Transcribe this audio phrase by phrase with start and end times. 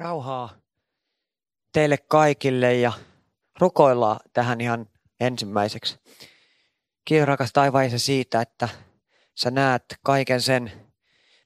[0.00, 0.50] Rauhaa
[1.72, 2.92] teille kaikille ja
[3.58, 4.86] rukoillaan tähän ihan
[5.20, 5.98] ensimmäiseksi.
[7.04, 8.68] Kiitos rakas taivaisa siitä, että
[9.34, 10.72] sä näet kaiken sen,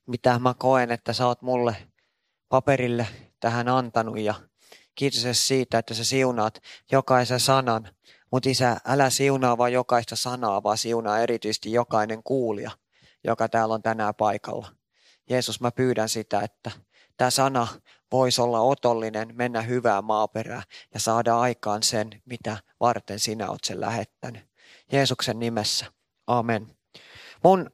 [0.07, 1.77] mitä mä koen, että sä oot mulle
[2.49, 3.07] paperille
[3.41, 4.35] tähän antanut ja
[4.95, 7.89] kiitos siitä, että sä siunaat jokaisen sanan.
[8.31, 12.71] Mutta isä, älä siunaa vaan jokaista sanaa, vaan siunaa erityisesti jokainen kuulija,
[13.25, 14.69] joka täällä on tänään paikalla.
[15.31, 16.71] Jeesus, mä pyydän sitä, että
[17.17, 17.67] tämä sana
[18.15, 20.63] voisi olla otollinen, mennä hyvää maaperää
[20.95, 24.43] ja saada aikaan sen, mitä varten sinä olet sen lähettänyt.
[24.93, 25.87] Jeesuksen nimessä.
[26.27, 26.77] Amen.
[27.45, 27.71] Mun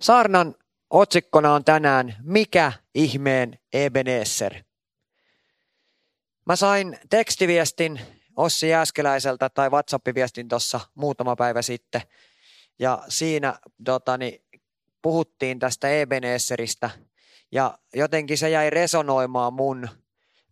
[0.00, 0.54] saarnan
[0.90, 4.54] otsikkona on tänään Mikä ihmeen Ebenezer?
[6.46, 8.00] Mä sain tekstiviestin
[8.36, 12.02] Ossi Jääskeläiseltä tai WhatsApp-viestin tuossa muutama päivä sitten.
[12.78, 14.44] Ja siinä totani,
[15.02, 16.90] puhuttiin tästä Ebenezeristä
[17.54, 19.88] ja jotenkin se jäi resonoimaan mun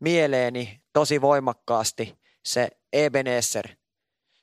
[0.01, 3.69] mieleeni tosi voimakkaasti se Ebenezer.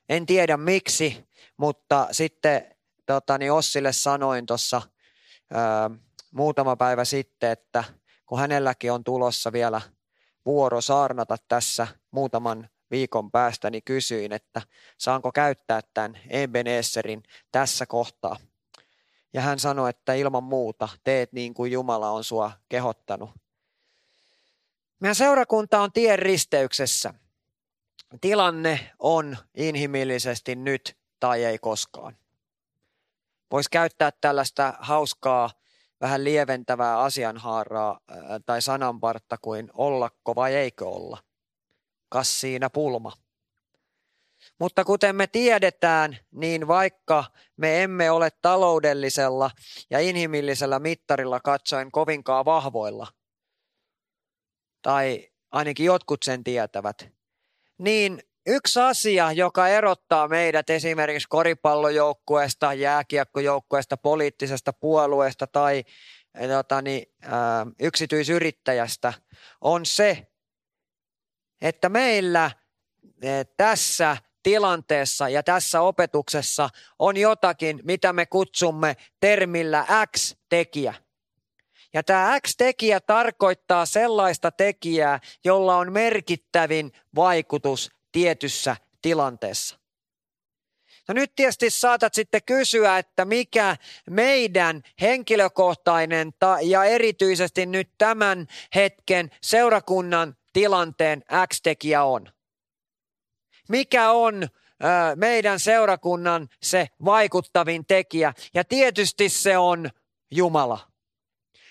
[0.08, 4.82] En tiedä miksi, mutta sitten totani, Ossille sanoin tuossa
[6.30, 7.84] muutama päivä sitten, että
[8.26, 9.80] kun hänelläkin on tulossa vielä
[10.46, 14.62] vuoro saarnata tässä muutaman viikon päästä, niin kysyin, että
[14.98, 17.22] saanko käyttää tämän Ebenezerin
[17.52, 18.36] tässä kohtaa.
[19.32, 23.30] Ja hän sanoi, että ilman muuta teet niin kuin Jumala on sua kehottanut.
[25.00, 27.14] Meidän seurakunta on tien risteyksessä.
[28.20, 32.16] Tilanne on inhimillisesti nyt tai ei koskaan.
[33.50, 35.50] Voisi käyttää tällaista hauskaa,
[36.00, 38.00] vähän lieventävää asianhaaraa
[38.46, 41.18] tai sananpartta kuin ollakko vai eikö olla.
[42.08, 43.12] Kas siinä pulma.
[44.60, 47.24] Mutta kuten me tiedetään, niin vaikka
[47.56, 49.50] me emme ole taloudellisella
[49.90, 53.06] ja inhimillisellä mittarilla katsoen kovinkaan vahvoilla,
[54.82, 57.08] tai ainakin jotkut sen tietävät,
[57.78, 65.84] niin yksi asia, joka erottaa meidät esimerkiksi koripallojoukkueesta, jääkiekkojoukkueesta, poliittisesta puolueesta tai
[66.48, 69.12] jotani, ää, yksityisyrittäjästä,
[69.60, 70.26] on se,
[71.60, 72.50] että meillä
[73.56, 76.68] tässä tilanteessa ja tässä opetuksessa
[76.98, 79.86] on jotakin, mitä me kutsumme termillä
[80.16, 80.94] X-tekijä.
[81.92, 89.80] Ja tämä X-tekijä tarkoittaa sellaista tekijää, jolla on merkittävin vaikutus tietyssä tilanteessa.
[91.08, 93.76] No nyt tietysti saatat sitten kysyä, että mikä
[94.10, 102.32] meidän henkilökohtainen ta- ja erityisesti nyt tämän hetken seurakunnan tilanteen X-tekijä on.
[103.70, 104.48] Mikä on
[105.16, 108.34] meidän seurakunnan se vaikuttavin tekijä?
[108.54, 109.90] Ja tietysti se on
[110.30, 110.78] Jumala.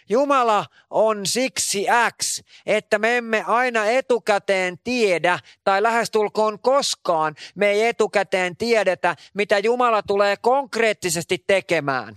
[0.09, 1.85] Jumala on siksi
[2.21, 9.59] X, että me emme aina etukäteen tiedä tai lähestulkoon koskaan me ei etukäteen tiedetä, mitä
[9.59, 12.15] Jumala tulee konkreettisesti tekemään.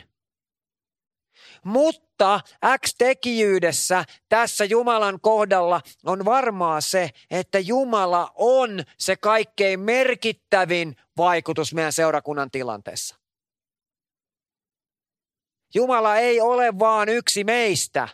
[1.64, 2.40] Mutta
[2.78, 11.92] X-tekijyydessä tässä Jumalan kohdalla on varmaa se, että Jumala on se kaikkein merkittävin vaikutus meidän
[11.92, 13.16] seurakunnan tilanteessa.
[15.74, 18.08] Jumala ei ole vaan yksi meistä,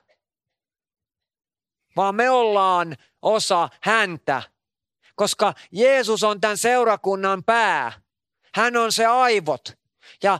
[1.96, 4.42] vaan me ollaan osa häntä,
[5.14, 7.92] koska Jeesus on tämän seurakunnan pää.
[8.54, 9.78] Hän on se aivot.
[10.22, 10.38] Ja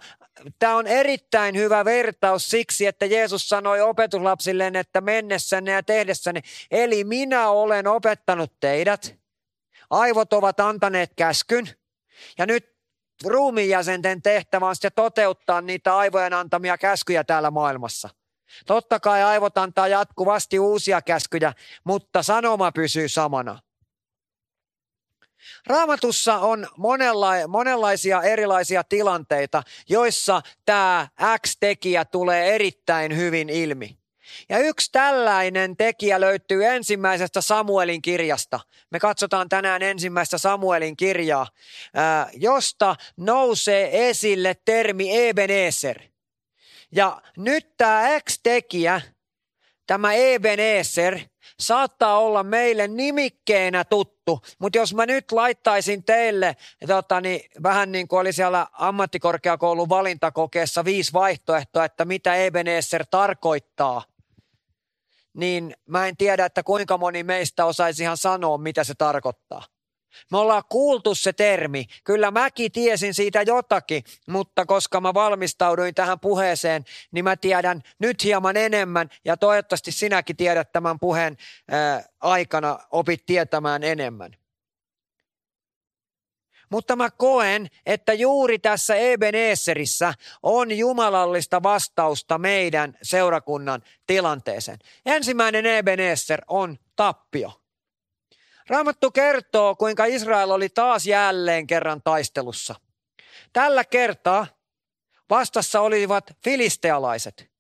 [0.59, 6.41] tämä on erittäin hyvä vertaus siksi, että Jeesus sanoi opetuslapsilleen, että mennessänne ja tehdessänne,
[6.71, 9.15] eli minä olen opettanut teidät.
[9.91, 11.69] Aivot ovat antaneet käskyn.
[12.39, 12.77] Ja nyt
[13.25, 18.09] ruumiin jäsenten tehtävä on sitten toteuttaa niitä aivojen antamia käskyjä täällä maailmassa.
[18.67, 21.53] Totta kai aivot antaa jatkuvasti uusia käskyjä,
[21.85, 23.59] mutta sanoma pysyy samana.
[25.69, 31.09] Raamatussa on monenla- monenlaisia erilaisia tilanteita, joissa tämä
[31.47, 33.99] X-tekijä tulee erittäin hyvin ilmi.
[34.49, 38.61] Ja yksi tällainen tekijä löytyy ensimmäisestä Samuelin kirjasta.
[38.91, 41.47] Me katsotaan tänään ensimmäistä Samuelin kirjaa,
[42.35, 46.03] josta nousee esille termi Ebenezer.
[46.93, 49.01] Ja nyt tämä X-tekijä
[49.89, 51.19] tämä Ebenezer
[51.61, 56.57] saattaa olla meille nimikkeenä tuttu, mutta jos mä nyt laittaisin teille
[56.87, 64.03] tota, niin, vähän niin kuin oli siellä ammattikorkeakoulun valintakokeessa viisi vaihtoehtoa, että mitä Ebenezer tarkoittaa,
[65.35, 69.63] niin mä en tiedä, että kuinka moni meistä osaisi ihan sanoa, mitä se tarkoittaa.
[70.31, 71.85] Me ollaan kuultu se termi.
[72.05, 78.25] Kyllä mäkin tiesin siitä jotakin, mutta koska mä valmistauduin tähän puheeseen, niin mä tiedän nyt
[78.25, 81.37] hieman enemmän ja toivottavasti sinäkin tiedät tämän puheen
[81.71, 84.37] ää, aikana, opit tietämään enemmän.
[86.71, 94.79] Mutta mä koen, että juuri tässä Ebenezerissä on jumalallista vastausta meidän seurakunnan tilanteeseen.
[95.07, 97.58] Ensimmäinen Ebenezer on tappio.
[98.69, 102.75] Raamattu kertoo, kuinka Israel oli taas jälleen kerran taistelussa.
[103.53, 104.47] Tällä kertaa
[105.31, 107.51] vastassa olivat filistealaiset.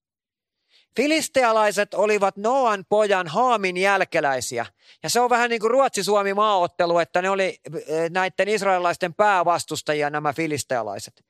[0.96, 4.66] Filistealaiset olivat Noan pojan Haamin jälkeläisiä.
[5.02, 10.10] Ja se on vähän niin kuin Ruotsi-Suomi maaottelu, että ne oli eh, näiden israelilaisten päävastustajia
[10.10, 11.25] nämä filistealaiset.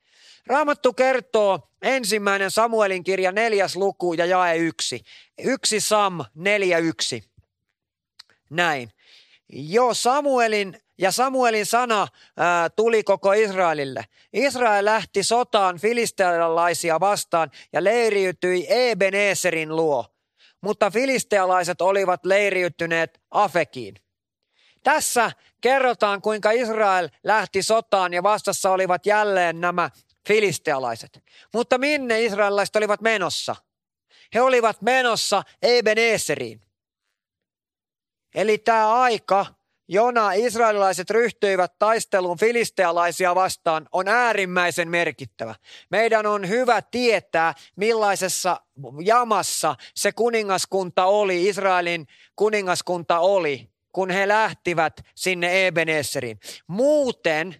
[0.47, 5.03] Raamattu kertoo ensimmäinen Samuelin kirja neljäs luku ja jae yksi.
[5.43, 7.23] Yksi Sam neljä yksi.
[8.49, 8.91] Näin.
[9.49, 12.07] Joo, Samuelin ja Samuelin sana
[12.37, 14.05] ää, tuli koko Israelille.
[14.33, 20.05] Israel lähti sotaan filistealaisia vastaan ja leiriytyi Ebenezerin luo,
[20.61, 23.95] mutta filistealaiset olivat leiriytyneet Afekiin.
[24.83, 25.31] Tässä
[25.61, 29.89] kerrotaan, kuinka Israel lähti sotaan ja vastassa olivat jälleen nämä
[30.27, 31.23] filistealaiset.
[31.53, 33.55] Mutta minne israelilaiset olivat menossa?
[34.33, 36.68] He olivat menossa Ebenezeriin.
[38.35, 39.45] Eli tämä aika,
[39.87, 45.55] jona israelilaiset ryhtyivät taisteluun filistealaisia vastaan, on äärimmäisen merkittävä.
[45.91, 48.61] Meidän on hyvä tietää, millaisessa
[49.03, 56.39] jamassa se kuningaskunta oli, Israelin kuningaskunta oli, kun he lähtivät sinne Ebenezeriin.
[56.67, 57.55] Muuten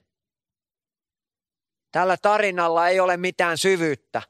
[1.91, 4.21] tällä tarinalla ei ole mitään syvyyttä.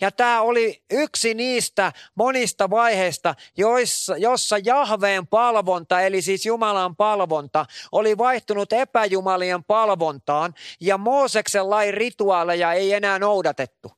[0.00, 7.66] Ja tämä oli yksi niistä monista vaiheista, joissa, jossa Jahveen palvonta, eli siis Jumalan palvonta,
[7.92, 13.95] oli vaihtunut epäjumalien palvontaan ja Mooseksen lain rituaaleja ei enää noudatettu.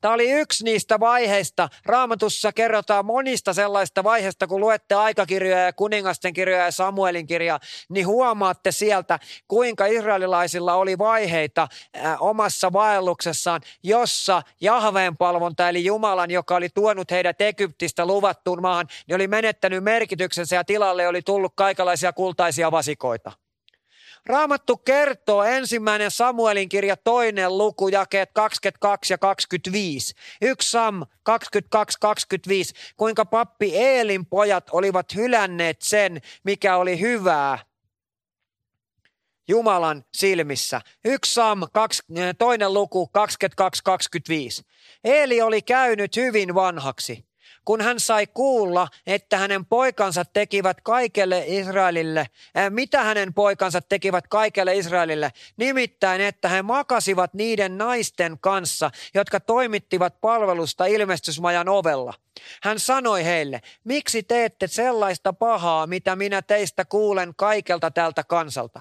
[0.00, 1.68] Tämä oli yksi niistä vaiheista.
[1.86, 8.06] Raamatussa kerrotaan monista sellaista vaiheista, kun luette aikakirjoja ja kuningasten kirjoja ja Samuelin kirjaa, niin
[8.06, 16.56] huomaatte sieltä, kuinka israelilaisilla oli vaiheita äh, omassa vaelluksessaan, jossa Jahveen palvonta, eli Jumalan, joka
[16.56, 22.12] oli tuonut heidät Egyptistä luvattuun maahan, niin oli menettänyt merkityksensä ja tilalle oli tullut kaikenlaisia
[22.12, 23.43] kultaisia vasikoita.
[24.26, 30.14] Raamattu kertoo ensimmäinen Samuelin kirja toinen luku, jakeet 22 ja 25.
[30.42, 31.06] Yksi Sam 22-25,
[32.96, 37.58] kuinka pappi Eelin pojat olivat hylänneet sen, mikä oli hyvää
[39.48, 40.80] Jumalan silmissä.
[41.04, 42.02] Yksi Sam, kaksi,
[42.38, 43.10] toinen luku,
[44.60, 44.64] 22-25.
[45.04, 47.24] Eeli oli käynyt hyvin vanhaksi
[47.64, 54.28] kun hän sai kuulla, että hänen poikansa tekivät kaikelle Israelille, äh, mitä hänen poikansa tekivät
[54.28, 62.14] kaikelle Israelille, nimittäin, että he makasivat niiden naisten kanssa, jotka toimittivat palvelusta ilmestysmajan ovella.
[62.62, 68.80] Hän sanoi heille, miksi teette sellaista pahaa, mitä minä teistä kuulen kaikelta tältä kansalta?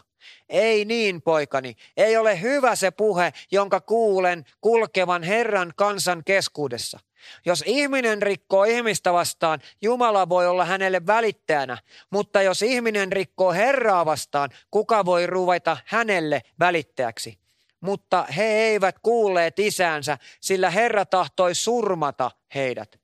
[0.50, 1.76] Ei niin, poikani.
[1.98, 7.00] Ei ole hyvä se puhe, jonka kuulen kulkevan Herran kansan keskuudessa.
[7.46, 11.78] Jos ihminen rikkoo ihmistä vastaan, Jumala voi olla hänelle välittäjänä,
[12.10, 17.40] mutta jos ihminen rikkoo Herraa vastaan, kuka voi ruveta hänelle välittäjäksi?
[17.80, 23.00] Mutta he eivät kuulleet isäänsä, sillä Herra tahtoi surmata heidät.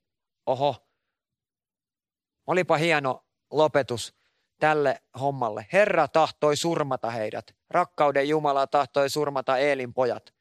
[0.46, 0.76] Oho,
[2.46, 4.14] olipa hieno lopetus
[4.60, 5.66] tälle hommalle.
[5.72, 7.54] Herra tahtoi surmata heidät.
[7.70, 10.34] Rakkauden Jumala tahtoi surmata Eelin pojat.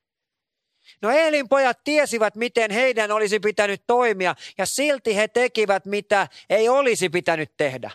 [1.01, 6.69] No Eelin pojat tiesivät, miten heidän olisi pitänyt toimia, ja silti he tekivät, mitä ei
[6.69, 7.91] olisi pitänyt tehdä.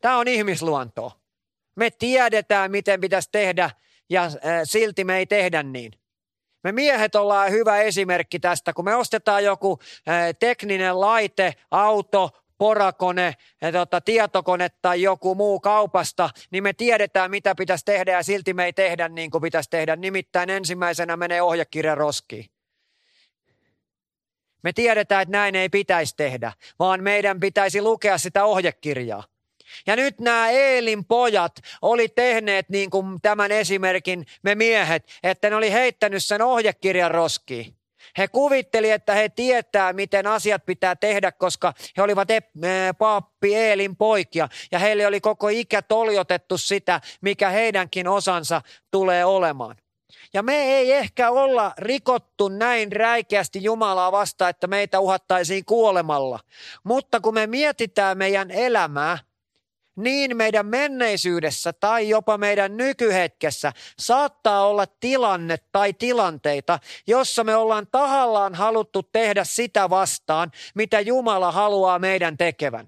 [0.00, 1.20] Tämä on ihmisluontoa.
[1.76, 3.70] Me tiedetään, miten pitäisi tehdä,
[4.10, 4.32] ja äh,
[4.64, 5.92] silti me ei tehdä niin.
[6.64, 9.78] Me miehet ollaan hyvä esimerkki tästä, kun me ostetaan joku
[10.08, 13.34] äh, tekninen laite, auto, porakone,
[13.72, 18.64] tota, tietokone tai joku muu kaupasta, niin me tiedetään, mitä pitäisi tehdä ja silti me
[18.64, 19.96] ei tehdä niin kuin pitäisi tehdä.
[19.96, 22.46] Nimittäin ensimmäisenä menee ohjekirja roskiin.
[24.62, 29.24] Me tiedetään, että näin ei pitäisi tehdä, vaan meidän pitäisi lukea sitä ohjekirjaa.
[29.86, 35.56] Ja nyt nämä Eelin pojat oli tehneet niin kuin tämän esimerkin me miehet, että ne
[35.56, 37.75] oli heittänyt sen ohjekirjan roskiin.
[38.18, 42.28] He kuvitteli, että he tietää, miten asiat pitää tehdä, koska he olivat
[42.98, 44.48] paappi Eelin poikia.
[44.72, 49.76] Ja heille oli koko ikä toljotettu sitä, mikä heidänkin osansa tulee olemaan.
[50.34, 56.40] Ja me ei ehkä olla rikottu näin räikeästi Jumalaa vastaan, että meitä uhattaisiin kuolemalla.
[56.84, 59.18] Mutta kun me mietitään meidän elämää,
[59.96, 67.86] niin meidän menneisyydessä tai jopa meidän nykyhetkessä saattaa olla tilanne tai tilanteita, jossa me ollaan
[67.90, 72.86] tahallaan haluttu tehdä sitä vastaan, mitä Jumala haluaa meidän tekevän.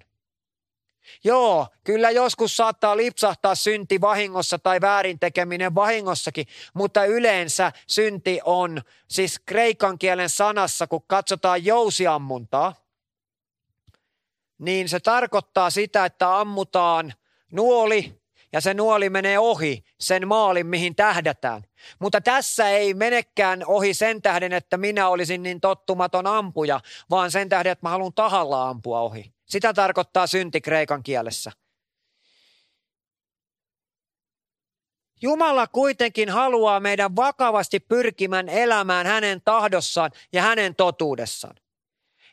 [1.24, 8.82] Joo, kyllä joskus saattaa lipsahtaa synti vahingossa tai väärin tekeminen vahingossakin, mutta yleensä synti on,
[9.08, 12.87] siis kreikan kielen sanassa, kun katsotaan jousiammuntaa,
[14.58, 17.14] niin se tarkoittaa sitä, että ammutaan
[17.52, 18.18] nuoli
[18.52, 21.62] ja se nuoli menee ohi sen maalin, mihin tähdätään.
[21.98, 27.48] Mutta tässä ei menekään ohi sen tähden, että minä olisin niin tottumaton ampuja, vaan sen
[27.48, 29.32] tähden, että mä haluan tahalla ampua ohi.
[29.46, 31.52] Sitä tarkoittaa synti kreikan kielessä.
[35.22, 41.56] Jumala kuitenkin haluaa meidän vakavasti pyrkimään elämään hänen tahdossaan ja hänen totuudessaan.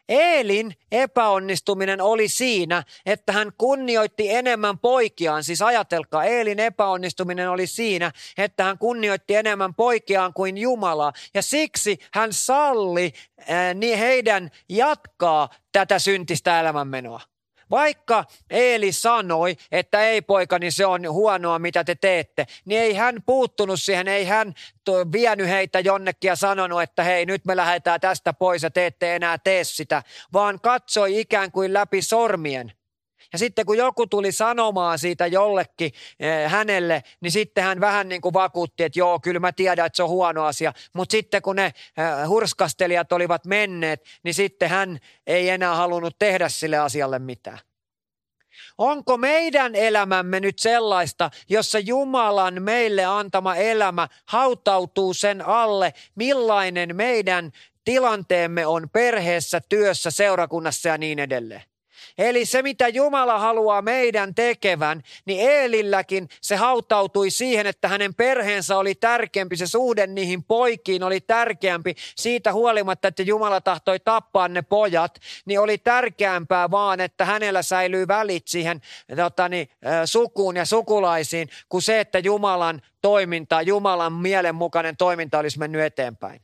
[0.10, 5.44] Eelin epäonnistuminen oli siinä, että hän kunnioitti enemmän poikiaan.
[5.44, 11.14] Siis ajatelkaa, Eelin epäonnistuminen oli siinä, että hän kunnioitti enemmän poikiaan kuin Jumalaa.
[11.34, 13.14] Ja siksi hän salli
[13.48, 17.35] ää, niin heidän jatkaa tätä syntistä elämänmenoa.
[17.70, 23.24] Vaikka Eeli sanoi, että ei poikani se on huonoa mitä te teette, niin ei hän
[23.26, 24.54] puuttunut siihen, ei hän
[25.12, 29.16] vienyt heitä jonnekin ja sanonut, että hei nyt me lähdetään tästä pois ja te ette
[29.16, 30.04] enää tee sitä,
[30.34, 32.72] vaan katsoi ikään kuin läpi sormien–
[33.36, 38.22] ja sitten kun joku tuli sanomaan siitä jollekin eh, hänelle, niin sitten hän vähän niin
[38.22, 40.74] kuin vakuutti, että joo, kyllä mä tiedän, että se on huono asia.
[40.94, 41.74] Mutta sitten kun ne eh,
[42.28, 47.60] hurskastelijat olivat menneet, niin sitten hän ei enää halunnut tehdä sille asialle mitään.
[48.78, 57.52] Onko meidän elämämme nyt sellaista, jossa Jumalan meille antama elämä hautautuu sen alle, millainen meidän
[57.84, 61.75] tilanteemme on perheessä, työssä, seurakunnassa ja niin edelleen?
[62.18, 68.78] Eli se, mitä Jumala haluaa meidän tekevän, niin Eelilläkin se hautautui siihen, että hänen perheensä
[68.78, 71.96] oli tärkeämpi, se suhde niihin poikiin oli tärkeämpi.
[72.16, 78.08] Siitä huolimatta, että Jumala tahtoi tappaa ne pojat, niin oli tärkeämpää vaan, että hänellä säilyy
[78.08, 78.82] välit siihen
[79.16, 79.70] totani,
[80.06, 86.42] sukuun ja sukulaisiin, kuin se, että Jumalan toiminta, Jumalan mielenmukainen toiminta olisi mennyt eteenpäin.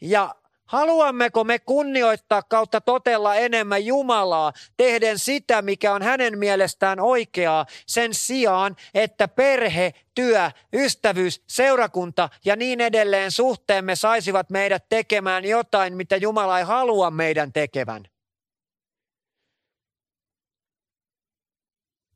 [0.00, 0.34] Ja
[0.74, 8.14] Haluammeko me kunnioittaa kautta totella enemmän Jumalaa, tehden sitä, mikä on hänen mielestään oikeaa, sen
[8.14, 16.16] sijaan, että perhe, työ, ystävyys, seurakunta ja niin edelleen suhteemme saisivat meidät tekemään jotain, mitä
[16.16, 18.04] Jumala ei halua meidän tekevän.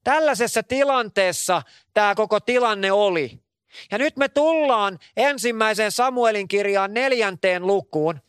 [0.05, 1.63] Tällaisessa tilanteessa
[1.95, 3.39] tämä koko tilanne oli.
[3.91, 8.21] Ja nyt me tullaan ensimmäisen Samuelin kirjaan neljänteen lukuun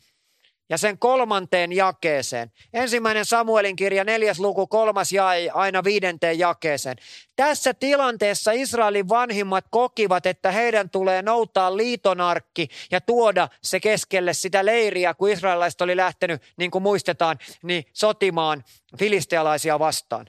[0.70, 2.52] ja sen kolmanteen jakeeseen.
[2.72, 6.96] Ensimmäinen Samuelin kirja, neljäs luku, kolmas jae aina viidenteen jakeeseen.
[7.36, 14.64] Tässä tilanteessa Israelin vanhimmat kokivat, että heidän tulee noutaa liitonarkki ja tuoda se keskelle sitä
[14.64, 18.64] leiriä, kun israelilaiset oli lähtenyt, niin kuin muistetaan, niin sotimaan
[18.98, 20.26] filistealaisia vastaan.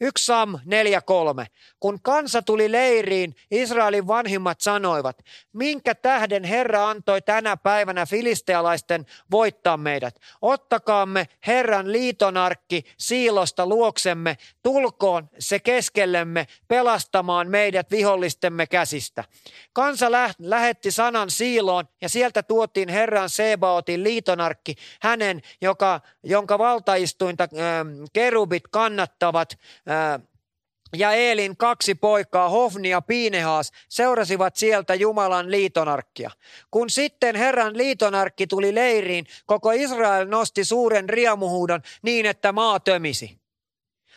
[0.00, 1.46] 1 Sam 4.3.
[1.80, 9.76] Kun kansa tuli leiriin, Israelin vanhimmat sanoivat, minkä tähden Herra antoi tänä päivänä filistealaisten voittaa
[9.76, 10.20] meidät.
[10.42, 19.24] Ottakaamme Herran liitonarkki siilosta luoksemme, tulkoon se keskellemme pelastamaan meidät vihollistemme käsistä.
[19.72, 27.44] Kansa lä- lähetti sanan siiloon ja sieltä tuotiin Herran Sebaotin liitonarkki, hänen, joka, jonka valtaistuinta
[27.44, 27.48] äh,
[28.12, 29.58] kerubit kannattavat
[30.96, 36.30] ja Eelin kaksi poikaa, Hofni ja Piinehaas, seurasivat sieltä Jumalan liitonarkkia.
[36.70, 43.38] Kun sitten Herran liitonarkki tuli leiriin, koko Israel nosti suuren riemuhuudon niin, että maa tömisi.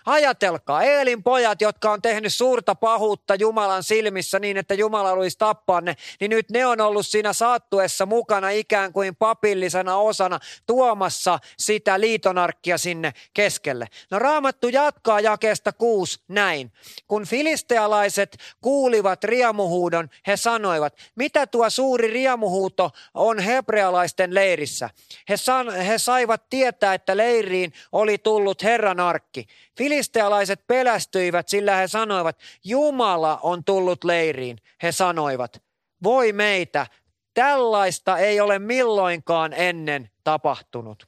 [0.05, 5.81] Ajatelkaa, Eelin pojat, jotka on tehnyt suurta pahuutta Jumalan silmissä niin, että Jumala olisi tappaa
[5.81, 11.99] ne, niin nyt ne on ollut siinä saattuessa mukana ikään kuin papillisena osana tuomassa sitä
[11.99, 13.87] liitonarkkia sinne keskelle.
[14.11, 16.71] No raamattu jatkaa jakeesta kuusi näin.
[17.07, 24.89] Kun filistealaiset kuulivat riemuhuudon, he sanoivat, mitä tuo suuri riemuhuuto on hebrealaisten leirissä.
[25.29, 29.47] He, san, he saivat tietää, että leiriin oli tullut Herran arkki.
[29.91, 34.57] Filistealaiset pelästyivät, sillä he sanoivat, Jumala on tullut leiriin.
[34.83, 35.63] He sanoivat,
[36.03, 36.87] voi meitä,
[37.33, 41.07] Tällaista ei ole milloinkaan ennen tapahtunut.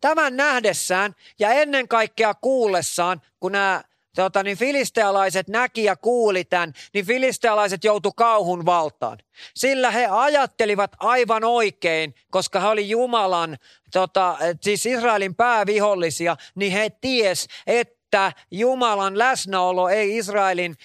[0.00, 3.84] Tämän nähdessään ja ennen kaikkea kuullessaan, kun nämä
[4.22, 9.18] tota, niin filistealaiset näki ja kuuli tämän, niin filistealaiset joutu kauhun valtaan.
[9.54, 13.58] Sillä he ajattelivat aivan oikein, koska he oli Jumalan,
[13.92, 20.76] tota, siis Israelin päävihollisia, niin he ties, että että Jumalan läsnäolo ei Israelin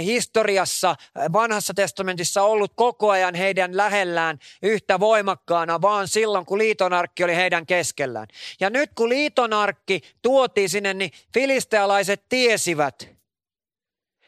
[0.00, 0.96] historiassa
[1.32, 7.66] vanhassa testamentissa ollut koko ajan heidän lähellään yhtä voimakkaana, vaan silloin kun liitonarkki oli heidän
[7.66, 8.28] keskellään.
[8.60, 13.08] Ja nyt kun liitonarkki tuotiin sinne, niin filistealaiset tiesivät,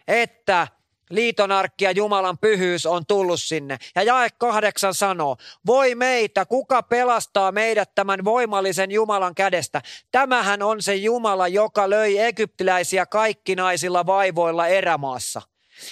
[0.09, 0.69] että
[1.15, 3.79] liitonarkki ja Jumalan pyhyys on tullut sinne.
[3.95, 9.83] Ja jae kahdeksan sanoo, voi meitä, kuka pelastaa meidät tämän voimallisen Jumalan kädestä.
[10.11, 15.43] Tämähän on se Jumala, joka löi egyptiläisiä kaikkinaisilla vaivoilla erämaassa.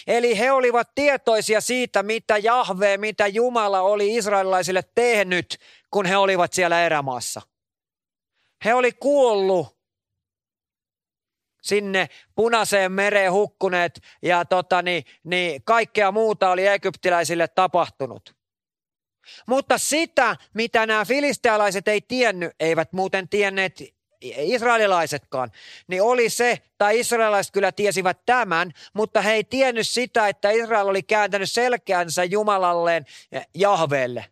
[0.07, 5.59] Eli he olivat tietoisia siitä, mitä Jahve, mitä Jumala oli israelilaisille tehnyt,
[5.91, 7.43] kun he olivat siellä erämaassa.
[8.65, 9.80] He oli kuollut
[11.61, 18.35] sinne punaiseen mereen hukkuneet ja tota, niin, niin kaikkea muuta oli egyptiläisille tapahtunut.
[19.47, 23.83] Mutta sitä, mitä nämä filistealaiset ei tiennyt, eivät muuten tienneet
[24.23, 25.51] israelilaisetkaan,
[25.89, 30.89] niin oli se, tai israelilaiset kyllä tiesivät tämän, mutta he ei tiennyt sitä, että Israel
[30.89, 33.07] oli kääntänyt selkäänsä Jumalalleen
[33.55, 34.25] Jahveelle.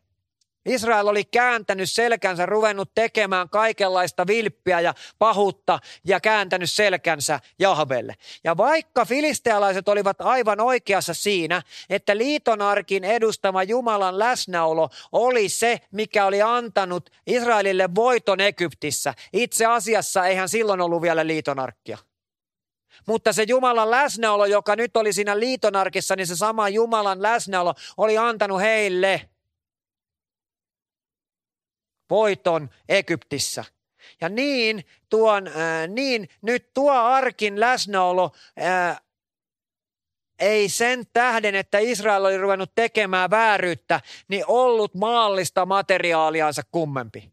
[0.68, 8.14] Israel oli kääntänyt selkänsä, ruvennut tekemään kaikenlaista vilppiä ja pahuutta ja kääntänyt selkänsä Jahvelle.
[8.44, 16.26] Ja vaikka filistealaiset olivat aivan oikeassa siinä, että liitonarkin edustama Jumalan läsnäolo oli se, mikä
[16.26, 19.14] oli antanut Israelille voiton Egyptissä.
[19.32, 21.98] Itse asiassa eihän silloin ollut vielä liitonarkkia.
[23.06, 28.18] Mutta se Jumalan läsnäolo, joka nyt oli siinä liitonarkissa, niin se sama Jumalan läsnäolo oli
[28.18, 29.20] antanut heille–
[32.10, 33.64] voiton Egyptissä.
[34.20, 39.00] Ja niin, tuon, ää, niin nyt tuo arkin läsnäolo ää,
[40.38, 47.32] ei sen tähden, että Israel oli ruvennut tekemään vääryyttä, niin ollut maallista materiaaliansa kummempi.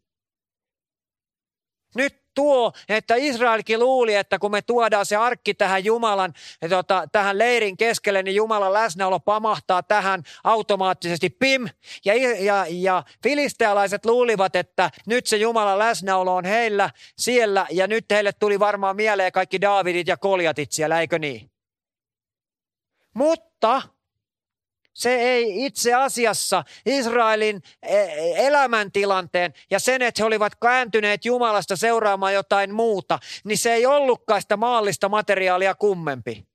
[1.94, 6.34] Nyt tuo, että Israelkin luuli, että kun me tuodaan se arkki tähän Jumalan,
[6.70, 11.68] tota, tähän leirin keskelle, niin Jumalan läsnäolo pamahtaa tähän automaattisesti pim.
[12.04, 18.04] Ja, ja, ja filistealaiset luulivat, että nyt se Jumalan läsnäolo on heillä siellä ja nyt
[18.10, 21.50] heille tuli varmaan mieleen kaikki Daavidit ja Koljatit siellä, eikö niin?
[23.14, 23.82] Mutta
[24.96, 27.96] se ei itse asiassa Israelin e,
[28.46, 34.42] elämäntilanteen ja sen, että he olivat kääntyneet Jumalasta seuraamaan jotain muuta, niin se ei ollutkaan
[34.42, 36.46] sitä maallista materiaalia kummempi.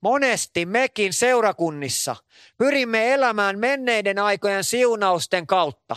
[0.00, 2.16] Monesti mekin seurakunnissa
[2.58, 5.96] pyrimme elämään menneiden aikojen siunausten kautta.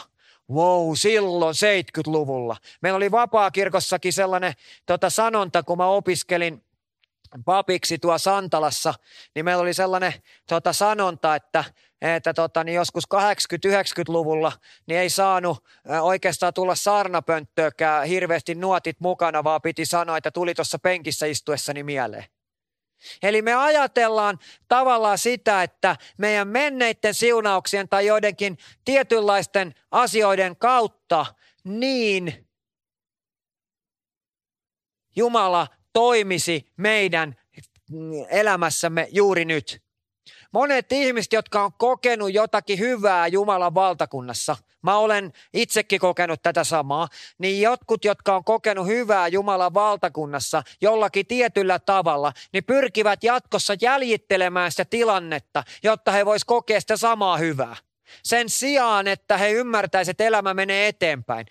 [0.51, 2.57] Wow, silloin 70-luvulla.
[2.81, 4.53] Meillä oli vapaakirkossakin sellainen
[4.85, 6.62] tota, sanonta, kun mä opiskelin
[7.45, 8.93] papiksi tuo Santalassa,
[9.35, 10.13] niin meillä oli sellainen
[10.49, 11.63] tota, sanonta, että,
[12.01, 14.51] että tota, niin joskus 80-90-luvulla
[14.85, 15.63] niin ei saanut
[16.01, 22.25] oikeastaan tulla saarnapönttöäkään hirveästi nuotit mukana, vaan piti sanoa, että tuli tuossa penkissä istuessani mieleen.
[23.23, 31.25] Eli me ajatellaan tavallaan sitä, että meidän menneiden siunauksien tai joidenkin tietynlaisten asioiden kautta
[31.63, 32.47] niin
[35.15, 37.35] Jumala toimisi meidän
[38.29, 39.81] elämässämme juuri nyt.
[40.51, 47.07] Monet ihmiset, jotka on kokenut jotakin hyvää Jumalan valtakunnassa, mä olen itsekin kokenut tätä samaa,
[47.37, 54.71] niin jotkut, jotka on kokenut hyvää Jumalan valtakunnassa jollakin tietyllä tavalla, niin pyrkivät jatkossa jäljittelemään
[54.71, 57.75] sitä tilannetta, jotta he vois kokea sitä samaa hyvää.
[58.23, 61.45] Sen sijaan, että he ymmärtäisivät, että elämä menee eteenpäin.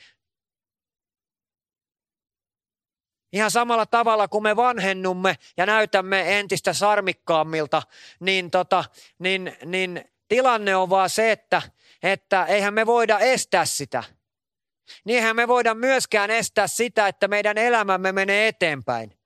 [3.32, 7.82] Ihan samalla tavalla, kun me vanhennumme ja näytämme entistä sarmikkaammilta,
[8.20, 8.84] niin, tota,
[9.18, 11.62] niin, niin tilanne on vaan se, että,
[12.02, 14.04] että eihän me voida estää sitä.
[15.04, 19.21] Niinhän me voida myöskään estää sitä, että meidän elämämme menee eteenpäin.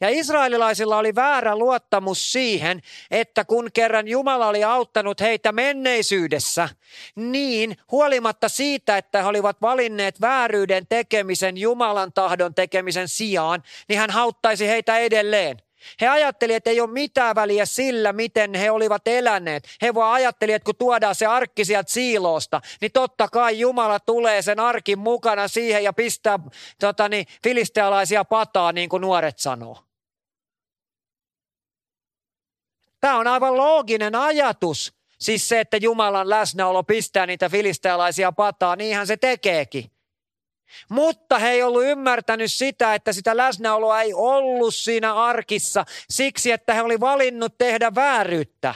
[0.00, 2.80] Ja israelilaisilla oli väärä luottamus siihen,
[3.10, 6.68] että kun kerran Jumala oli auttanut heitä menneisyydessä,
[7.16, 14.10] niin huolimatta siitä, että he olivat valinneet vääryyden tekemisen Jumalan tahdon tekemisen sijaan, niin hän
[14.10, 15.63] hauttaisi heitä edelleen.
[16.00, 19.68] He ajattelivat, että ei ole mitään väliä sillä, miten he olivat eläneet.
[19.82, 24.42] He vaan ajattelivat, että kun tuodaan se arkki sieltä siiloosta, niin totta kai Jumala tulee
[24.42, 26.38] sen arkin mukana siihen ja pistää
[26.80, 29.78] tota niin, filistealaisia pataa, niin kuin nuoret sanoo.
[33.00, 34.94] Tämä on aivan looginen ajatus.
[35.18, 39.93] Siis se, että Jumalan läsnäolo pistää niitä filistealaisia pataa, niinhän se tekeekin.
[40.88, 46.74] Mutta he ei ollut ymmärtänyt sitä, että sitä läsnäoloa ei ollut siinä arkissa siksi, että
[46.74, 48.74] he oli valinnut tehdä vääryyttä.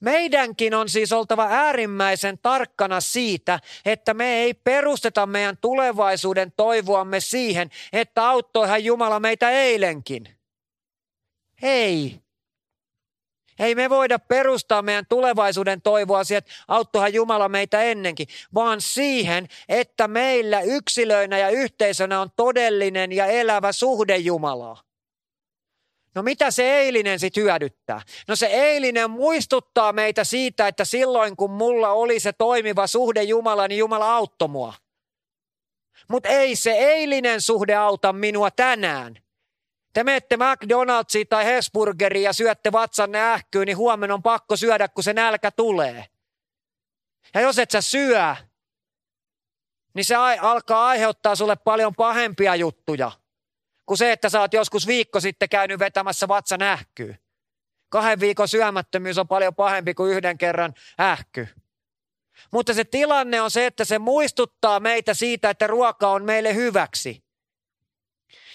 [0.00, 7.70] Meidänkin on siis oltava äärimmäisen tarkkana siitä, että me ei perusteta meidän tulevaisuuden toivoamme siihen,
[7.92, 10.28] että auttoihan Jumala meitä eilenkin.
[11.62, 12.22] Ei.
[13.58, 19.48] Ei me voida perustaa meidän tulevaisuuden toivoa siihen, että auttohan Jumala meitä ennenkin, vaan siihen,
[19.68, 24.82] että meillä yksilöinä ja yhteisönä on todellinen ja elävä suhde Jumalaa.
[26.14, 28.02] No mitä se eilinen sitten hyödyttää?
[28.28, 33.68] No se eilinen muistuttaa meitä siitä, että silloin kun mulla oli se toimiva suhde Jumala,
[33.68, 34.74] niin Jumala auttoi mua.
[36.08, 39.18] Mutta ei se eilinen suhde auta minua tänään.
[39.92, 45.04] Te menette McDonald'siin tai Hesburgeriin ja syötte vatsanne ähkyyn, niin huomenna on pakko syödä, kun
[45.04, 46.06] se nälkä tulee.
[47.34, 48.36] Ja jos et sä syö,
[49.94, 53.12] niin se alkaa aiheuttaa sulle paljon pahempia juttuja
[53.86, 57.16] kuin se, että sä oot joskus viikko sitten käynyt vetämässä vatsan ähkyy.
[57.88, 61.48] Kahden viikon syömättömyys on paljon pahempi kuin yhden kerran ähky.
[62.52, 67.24] Mutta se tilanne on se, että se muistuttaa meitä siitä, että ruoka on meille hyväksi.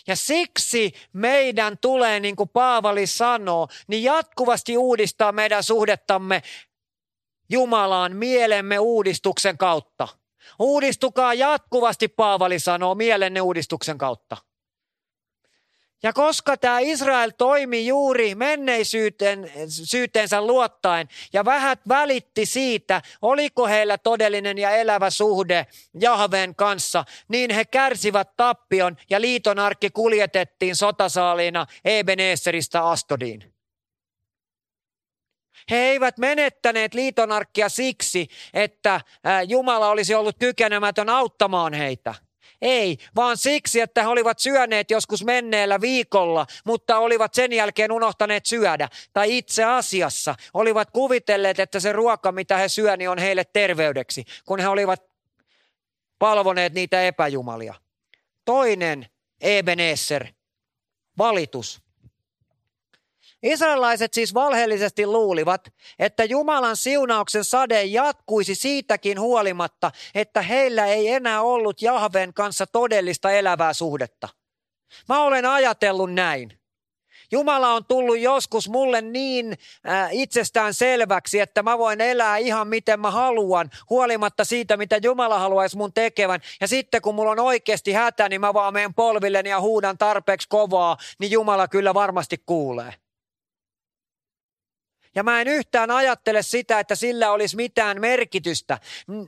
[0.07, 6.43] Ja siksi meidän tulee, niin kuin Paavali sanoo, niin jatkuvasti uudistaa meidän suhdettamme
[7.49, 10.07] Jumalaan mielemme uudistuksen kautta.
[10.59, 14.37] Uudistukaa jatkuvasti, Paavali sanoo, mielenne uudistuksen kautta.
[16.03, 23.97] Ja koska tämä Israel toimi juuri menneisyyteen syyteensä luottaen ja vähät välitti siitä, oliko heillä
[23.97, 25.67] todellinen ja elävä suhde
[25.99, 33.53] Jahven kanssa, niin he kärsivät tappion ja liiton arkki kuljetettiin sotasaaliina Ebeneseristä Astodiin.
[35.71, 39.01] He eivät menettäneet liitonarkkia siksi, että
[39.47, 42.15] Jumala olisi ollut kykenemätön auttamaan heitä–
[42.61, 48.45] ei, vaan siksi, että he olivat syöneet joskus menneellä viikolla, mutta olivat sen jälkeen unohtaneet
[48.45, 48.89] syödä.
[49.13, 54.23] Tai itse asiassa olivat kuvitelleet, että se ruoka, mitä he syöni, niin on heille terveydeksi,
[54.45, 55.03] kun he olivat
[56.19, 57.73] palvoneet niitä epäjumalia.
[58.45, 59.05] Toinen
[59.41, 60.27] Ebenezer,
[61.17, 61.86] valitus.
[63.43, 65.67] Israelaiset siis valheellisesti luulivat,
[65.99, 73.31] että Jumalan siunauksen sade jatkuisi siitäkin huolimatta, että heillä ei enää ollut Jahven kanssa todellista
[73.31, 74.29] elävää suhdetta.
[75.09, 76.59] Mä olen ajatellut näin.
[77.31, 79.57] Jumala on tullut joskus mulle niin
[79.89, 85.39] äh, itsestään selväksi, että mä voin elää ihan miten mä haluan, huolimatta siitä, mitä Jumala
[85.39, 86.39] haluaisi mun tekevän.
[86.61, 90.47] Ja sitten kun mulla on oikeasti hätä, niin mä vaan menen polvilleni ja huudan tarpeeksi
[90.49, 92.93] kovaa, niin Jumala kyllä varmasti kuulee.
[95.15, 98.79] Ja mä en yhtään ajattele sitä, että sillä olisi mitään merkitystä.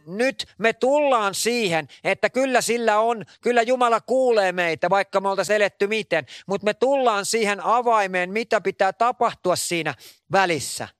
[0.07, 5.55] Nyt me tullaan siihen, että kyllä sillä on, kyllä Jumala kuulee meitä, vaikka me oltaisiin
[5.55, 6.25] eletty miten.
[6.47, 9.95] Mutta me tullaan siihen avaimeen, mitä pitää tapahtua siinä
[10.31, 10.98] välissä.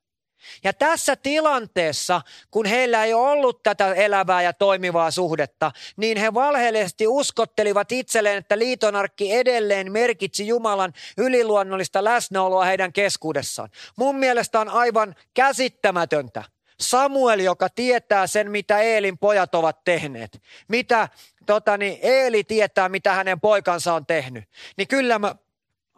[0.63, 2.21] Ja tässä tilanteessa,
[2.51, 8.59] kun heillä ei ollut tätä elävää ja toimivaa suhdetta, niin he valheellisesti uskottelivat itselleen, että
[8.59, 13.69] liitonarkki edelleen merkitsi Jumalan yliluonnollista läsnäoloa heidän keskuudessaan.
[13.95, 16.43] Mun mielestä on aivan käsittämätöntä.
[16.79, 20.41] Samuel, joka tietää sen, mitä Eelin pojat ovat tehneet.
[20.67, 21.09] Mitä
[21.45, 24.43] totani, Eeli tietää, mitä hänen poikansa on tehnyt.
[24.77, 25.35] Niin kyllä mä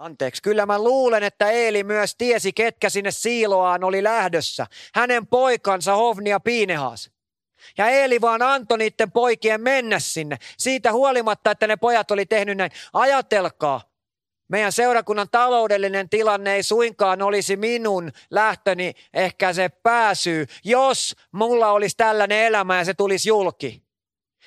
[0.01, 4.67] Anteeksi, kyllä mä luulen, että Eeli myös tiesi, ketkä sinne siiloaan oli lähdössä.
[4.93, 7.11] Hänen poikansa Hovni ja Piinehas.
[7.77, 10.37] Ja Eeli vaan antoi niiden poikien mennä sinne.
[10.57, 12.71] Siitä huolimatta, että ne pojat oli tehnyt näin.
[12.93, 13.81] Ajatelkaa,
[14.47, 21.97] meidän seurakunnan taloudellinen tilanne ei suinkaan olisi minun lähtöni ehkä se pääsyy, jos mulla olisi
[21.97, 23.90] tällainen elämä ja se tulisi julki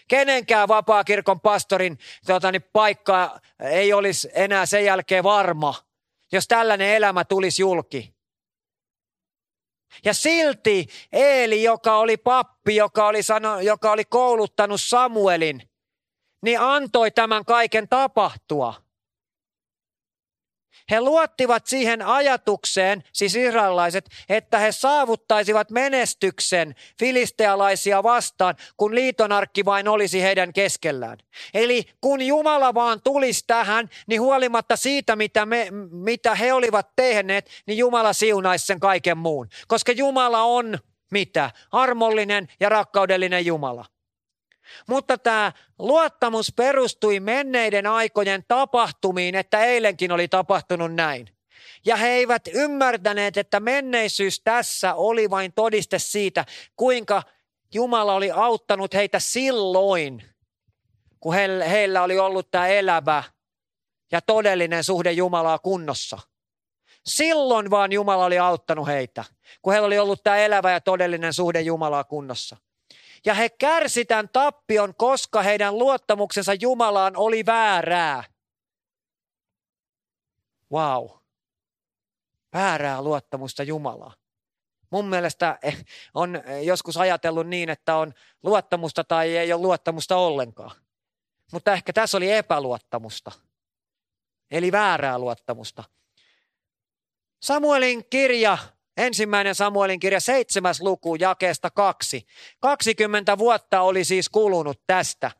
[0.08, 5.74] kenenkään vapaakirkon pastorin tuota, niin paikka ei olisi enää sen jälkeen varma,
[6.32, 8.14] jos tällainen elämä tulisi julki.
[10.04, 15.70] Ja silti Eeli, joka oli pappi, joka oli, sano, joka oli kouluttanut Samuelin,
[16.42, 18.83] niin antoi tämän kaiken tapahtua.
[20.90, 29.88] He luottivat siihen ajatukseen, siis israelaiset, että he saavuttaisivat menestyksen filistealaisia vastaan, kun liitonarkki vain
[29.88, 31.18] olisi heidän keskellään.
[31.54, 37.50] Eli kun Jumala vaan tulisi tähän, niin huolimatta siitä, mitä, me, mitä he olivat tehneet,
[37.66, 39.48] niin Jumala siunaisi sen kaiken muun.
[39.68, 40.78] Koska Jumala on
[41.10, 41.50] mitä?
[41.72, 43.84] Armollinen ja rakkaudellinen Jumala.
[44.86, 51.28] Mutta tämä luottamus perustui menneiden aikojen tapahtumiin, että eilenkin oli tapahtunut näin.
[51.86, 56.44] Ja he eivät ymmärtäneet, että menneisyys tässä oli vain todiste siitä,
[56.76, 57.22] kuinka
[57.74, 60.22] Jumala oli auttanut heitä silloin,
[61.20, 61.34] kun
[61.70, 63.22] heillä oli ollut tämä elävä
[64.12, 66.18] ja todellinen suhde Jumalaa kunnossa.
[67.06, 69.24] Silloin vaan Jumala oli auttanut heitä,
[69.62, 72.56] kun heillä oli ollut tämä elävä ja todellinen suhde Jumalaa kunnossa.
[73.26, 78.24] Ja he kärsi tämän tappion, koska heidän luottamuksensa Jumalaan oli väärää.
[80.72, 81.10] Wow.
[82.52, 84.14] Väärää luottamusta Jumalaa.
[84.90, 85.84] Mun mielestä eh,
[86.14, 90.70] on joskus ajatellut niin, että on luottamusta tai ei ole luottamusta ollenkaan.
[91.52, 93.32] Mutta ehkä tässä oli epäluottamusta.
[94.50, 95.84] Eli väärää luottamusta.
[97.42, 98.58] Samuelin kirja,
[98.96, 102.26] ensimmäinen Samuelin kirja, seitsemäs luku, jakeesta kaksi.
[102.60, 105.30] 20 vuotta oli siis kulunut tästä.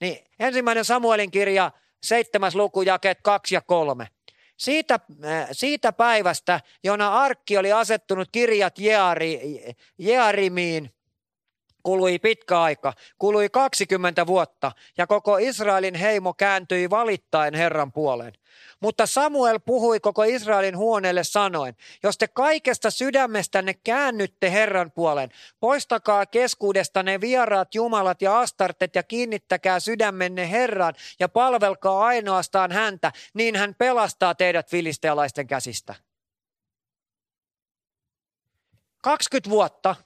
[0.00, 1.70] Niin ensimmäinen Samuelin kirja,
[2.02, 4.08] seitsemäs luku, jakeet kaksi ja kolme.
[4.56, 4.94] Siitä,
[5.24, 9.60] äh, siitä päivästä, jona Arkki oli asettunut kirjat Jeari,
[9.98, 10.90] Jearimiin,
[11.82, 18.32] Kului pitkä aika, kului 20 vuotta ja koko Israelin heimo kääntyi valittaen Herran puoleen.
[18.80, 26.26] Mutta Samuel puhui koko Israelin huoneelle sanoen, jos te kaikesta sydämestänne käännytte Herran puoleen, poistakaa
[26.26, 33.74] keskuudestanne vieraat jumalat ja astartet ja kiinnittäkää sydämenne Herran ja palvelkaa ainoastaan häntä, niin hän
[33.74, 35.94] pelastaa teidät filistealaisten käsistä.
[39.02, 39.96] 20 vuotta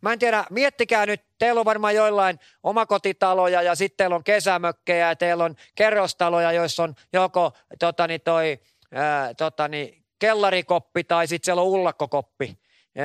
[0.00, 5.08] Mä en tiedä, miettikää nyt, teillä on varmaan joillain omakotitaloja ja sitten teillä on kesämökkejä
[5.08, 8.60] ja teillä on kerrostaloja, joissa on joko totani, toi,
[8.94, 12.58] ää, totani, kellarikoppi tai sitten siellä on ullakkokoppi,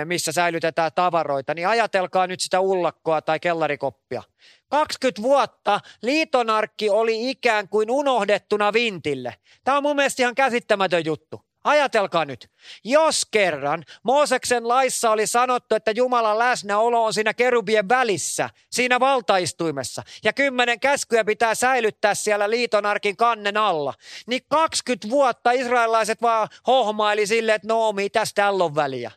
[0.06, 1.54] missä säilytetään tavaroita.
[1.54, 4.24] Niin ajatelkaa nyt sitä ullakkoa tai kellarikoppia.
[4.70, 9.36] 20 vuotta liitonarkki oli ikään kuin unohdettuna vintille.
[9.64, 11.42] Tämä on mun mielestä ihan käsittämätön juttu.
[11.64, 12.50] Ajatelkaa nyt,
[12.84, 20.04] jos kerran Mooseksen laissa oli sanottu, että Jumalan läsnäolo on siinä kerubien välissä, siinä valtaistuimessa,
[20.24, 23.94] ja kymmenen käskyä pitää säilyttää siellä liitonarkin kannen alla,
[24.28, 29.12] niin 20 vuotta israelaiset vaan hohmaili silleen, että no mitäs tällä on väliä.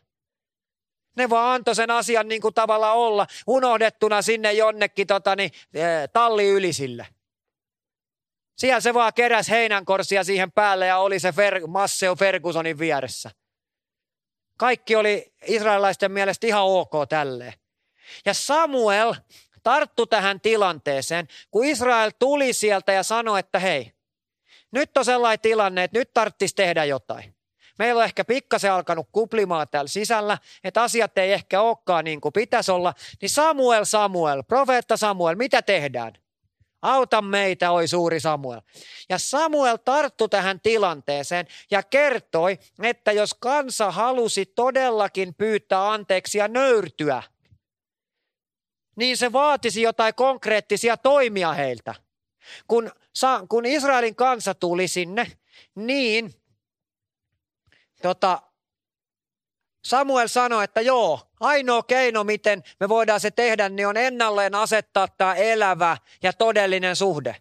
[1.17, 6.47] Ne vaan antoi sen asian niin kuin tavalla olla unohdettuna sinne jonnekin totani, eh, talli
[6.47, 7.07] ylisille.
[8.57, 13.31] Siellä se vaan keräs heinänkorsia siihen päälle ja oli se Fer- Masseo Fergusonin vieressä.
[14.57, 17.53] Kaikki oli israelaisten mielestä ihan ok tälleen.
[18.25, 19.13] Ja Samuel
[19.63, 23.91] tarttu tähän tilanteeseen, kun Israel tuli sieltä ja sanoi, että hei,
[24.71, 27.35] nyt on sellainen tilanne, että nyt tarvitsisi tehdä jotain.
[27.79, 32.33] Meillä on ehkä pikkasen alkanut kuplimaan täällä sisällä, että asiat ei ehkä olekaan niin kuin
[32.33, 32.93] pitäisi olla.
[33.21, 36.13] Niin Samuel, Samuel, profeetta Samuel, mitä tehdään?
[36.81, 38.61] Auta meitä, oi suuri Samuel.
[39.09, 46.47] Ja Samuel tarttu tähän tilanteeseen ja kertoi, että jos kansa halusi todellakin pyytää anteeksi ja
[46.47, 47.23] nöyrtyä,
[48.95, 51.95] niin se vaatisi jotain konkreettisia toimia heiltä.
[52.67, 52.91] Kun,
[53.49, 55.31] kun Israelin kansa tuli sinne,
[55.75, 56.33] niin
[58.01, 58.41] tota,
[59.87, 65.07] Samuel sanoi, että joo, ainoa keino, miten me voidaan se tehdä, niin on ennalleen asettaa
[65.07, 67.35] tämä elävä ja todellinen suhde.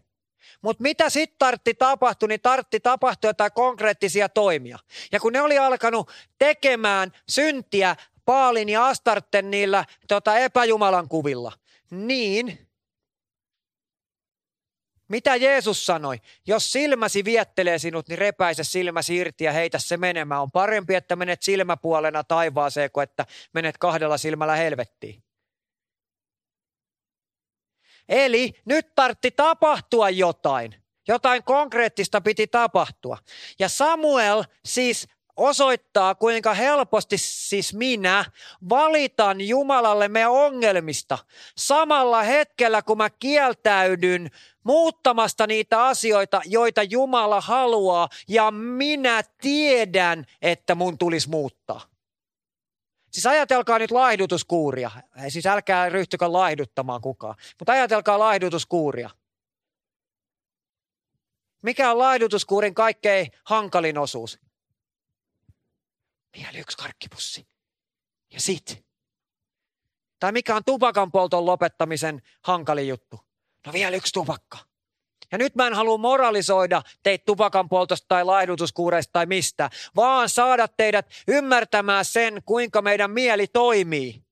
[0.62, 4.78] Mutta mitä sitten tartti tapahtui, niin tartti tapahtua jotain konkreettisia toimia.
[5.12, 11.52] Ja kun ne oli alkanut tekemään syntiä Paalin ja Astarten niillä tota, epäjumalan kuvilla,
[11.90, 12.65] niin
[15.08, 16.20] mitä Jeesus sanoi?
[16.46, 20.42] Jos silmäsi viettelee sinut, niin repäise silmäsi irti ja heitä se menemään.
[20.42, 25.22] On parempi, että menet silmäpuolena taivaaseen, kuin että menet kahdella silmällä helvettiin.
[28.08, 30.74] Eli nyt tartti tapahtua jotain.
[31.08, 33.18] Jotain konkreettista piti tapahtua.
[33.58, 38.24] Ja Samuel siis osoittaa, kuinka helposti siis minä
[38.68, 41.18] valitan Jumalalle meidän ongelmista.
[41.56, 44.30] Samalla hetkellä, kun mä kieltäydyn
[44.64, 51.80] muuttamasta niitä asioita, joita Jumala haluaa, ja minä tiedän, että mun tulisi muuttaa.
[53.10, 54.90] Siis ajatelkaa nyt laihdutuskuuria.
[55.28, 59.10] Siis älkää ryhtykö laihduttamaan kukaan, mutta ajatelkaa laihdutuskuuria.
[61.62, 64.45] Mikä on laihdutuskuurin kaikkein hankalin osuus?
[66.36, 67.46] Vielä yksi karkkipussi.
[68.32, 68.84] Ja sit.
[70.20, 73.20] Tai mikä on tupakan polton lopettamisen hankalin juttu?
[73.66, 74.58] No vielä yksi tupakka.
[75.32, 80.68] Ja nyt mä en halua moralisoida teitä tupakan poltosta tai laihdutuskuureista tai mistä, vaan saada
[80.68, 84.22] teidät ymmärtämään sen, kuinka meidän mieli toimii.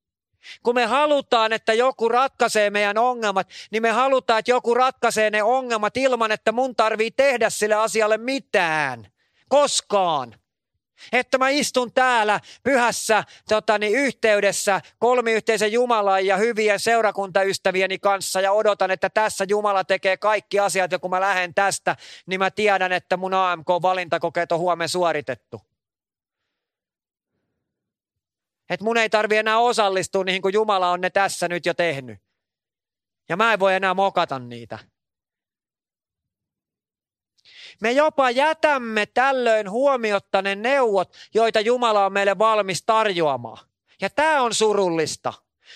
[0.63, 5.43] Kun me halutaan, että joku ratkaisee meidän ongelmat, niin me halutaan, että joku ratkaisee ne
[5.43, 9.13] ongelmat ilman, että mun tarvii tehdä sille asialle mitään.
[9.49, 10.35] Koskaan.
[11.13, 18.91] Että mä istun täällä pyhässä totani, yhteydessä kolmiyhteisen Jumalan ja hyvien seurakuntaystävieni kanssa ja odotan,
[18.91, 23.17] että tässä Jumala tekee kaikki asiat ja kun mä lähden tästä, niin mä tiedän, että
[23.17, 25.61] mun AMK-valintakokeet on huomenna suoritettu.
[28.71, 32.19] Että mun ei tarvi enää osallistua niihin, kun Jumala on ne tässä nyt jo tehnyt.
[33.29, 34.79] Ja mä en voi enää mokata niitä.
[37.81, 43.67] Me jopa jätämme tällöin huomiotta ne neuvot, joita Jumala on meille valmis tarjoamaan.
[44.01, 45.33] Ja tämä on surullista.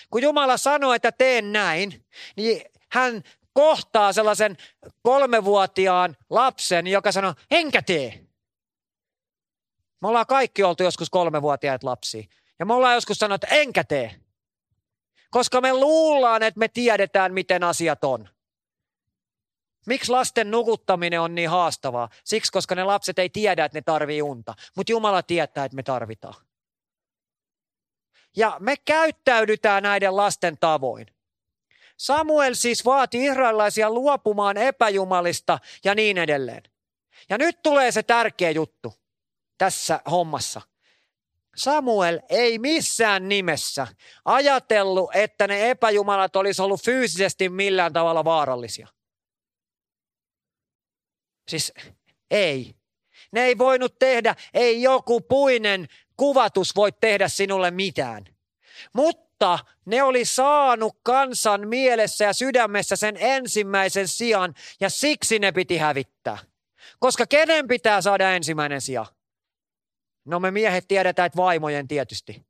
[0.09, 4.57] Kun Jumala sanoo, että teen näin, niin hän kohtaa sellaisen
[5.01, 8.25] kolmevuotiaan lapsen, joka sanoo, enkä tee.
[10.01, 12.23] Me ollaan kaikki oltu joskus kolmevuotiaat lapsia.
[12.59, 14.15] Ja me ollaan joskus sanonut, että enkä tee.
[15.29, 18.29] Koska me luullaan, että me tiedetään, miten asiat on.
[19.85, 22.09] Miksi lasten nukuttaminen on niin haastavaa?
[22.23, 24.53] Siksi, koska ne lapset ei tiedä, että ne tarvii unta.
[24.75, 26.35] Mutta Jumala tietää, että me tarvitaan.
[28.37, 31.07] Ja me käyttäydytään näiden lasten tavoin.
[31.97, 36.63] Samuel siis vaati israelilaisia luopumaan epäjumalista ja niin edelleen.
[37.29, 38.93] Ja nyt tulee se tärkeä juttu
[39.57, 40.61] tässä hommassa.
[41.55, 43.87] Samuel ei missään nimessä
[44.25, 48.87] ajatellut, että ne epäjumalat olisi ollut fyysisesti millään tavalla vaarallisia.
[51.49, 51.73] Siis
[52.31, 52.75] ei.
[53.31, 58.25] Ne ei voinut tehdä, ei joku puinen kuvatus voi tehdä sinulle mitään.
[58.93, 65.77] Mutta ne oli saanut kansan mielessä ja sydämessä sen ensimmäisen sijan ja siksi ne piti
[65.77, 66.37] hävittää.
[66.99, 69.05] Koska kenen pitää saada ensimmäinen sija?
[70.25, 72.45] No me miehet tiedetään, että vaimojen tietysti.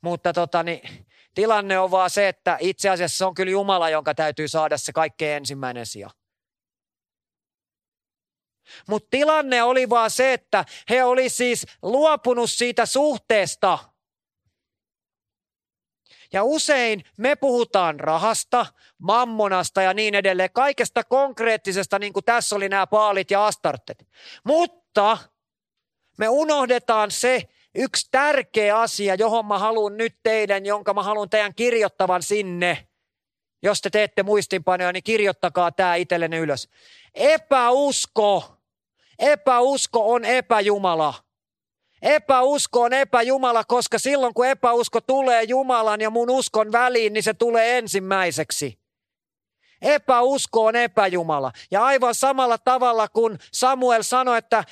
[0.00, 4.14] Mutta tota, niin, tilanne on vaan se, että itse asiassa se on kyllä Jumala, jonka
[4.14, 6.10] täytyy saada se kaikkein ensimmäinen sija.
[8.88, 13.78] Mutta tilanne oli vaan se, että he oli siis luopunut siitä suhteesta.
[16.32, 18.66] Ja usein me puhutaan rahasta,
[18.98, 24.08] mammonasta ja niin edelleen, kaikesta konkreettisesta, niin kuin tässä oli nämä paalit ja astartet.
[24.44, 25.18] Mutta
[26.18, 27.42] me unohdetaan se
[27.74, 32.88] yksi tärkeä asia, johon mä haluan nyt teidän, jonka mä haluan teidän kirjoittavan sinne.
[33.62, 36.68] Jos te teette muistinpanoja, niin kirjoittakaa tämä itsellenne ylös.
[37.14, 38.53] Epäusko,
[39.18, 41.14] epäusko on epäjumala.
[42.02, 47.34] Epäusko on epäjumala, koska silloin kun epäusko tulee Jumalan ja mun uskon väliin, niin se
[47.34, 48.78] tulee ensimmäiseksi.
[49.82, 51.52] Epäusko on epäjumala.
[51.70, 54.64] Ja aivan samalla tavalla kuin Samuel sanoi, että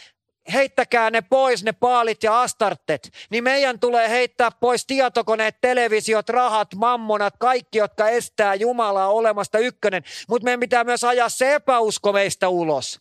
[0.52, 6.68] heittäkää ne pois, ne paalit ja astartet, niin meidän tulee heittää pois tietokoneet, televisiot, rahat,
[6.76, 10.02] mammonat, kaikki, jotka estää Jumalaa olemasta ykkönen.
[10.28, 13.00] Mutta meidän pitää myös ajaa se epäusko meistä ulos.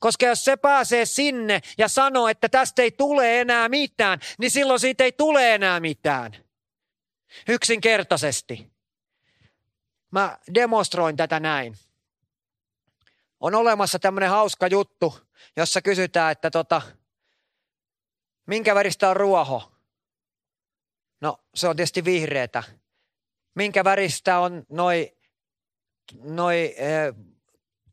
[0.00, 4.80] Koska jos se pääsee sinne ja sanoo, että tästä ei tule enää mitään, niin silloin
[4.80, 6.36] siitä ei tule enää mitään.
[7.48, 8.72] Yksinkertaisesti.
[10.10, 11.76] Mä demonstroin tätä näin.
[13.40, 15.18] On olemassa tämmöinen hauska juttu,
[15.56, 16.82] jossa kysytään, että tota,
[18.46, 19.72] minkä väristä on ruoho?
[21.20, 22.62] No, se on tietysti vihreätä.
[23.54, 25.16] Minkä väristä on noi,
[26.22, 26.88] noi e,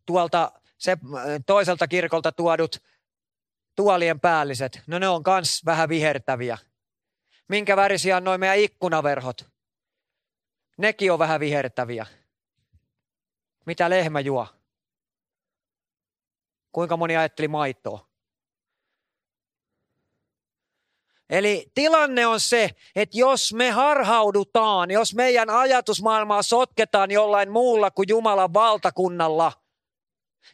[0.06, 0.98] tuolta se,
[1.46, 2.84] toiselta kirkolta tuodut
[3.76, 4.82] tuolien päälliset?
[4.88, 6.58] No ne on kans vähän vihertäviä.
[7.48, 9.46] Minkä värisiä on noin meidän ikkunaverhot?
[10.78, 12.06] Nekin on vähän vihertäviä.
[13.66, 14.48] Mitä lehmä juo?
[16.72, 18.10] Kuinka moni ajatteli maitoa?
[21.30, 28.10] Eli tilanne on se, että jos me harhaudutaan, jos meidän ajatusmaailmaa sotketaan jollain muulla kuin
[28.10, 29.52] Jumalan valtakunnalla,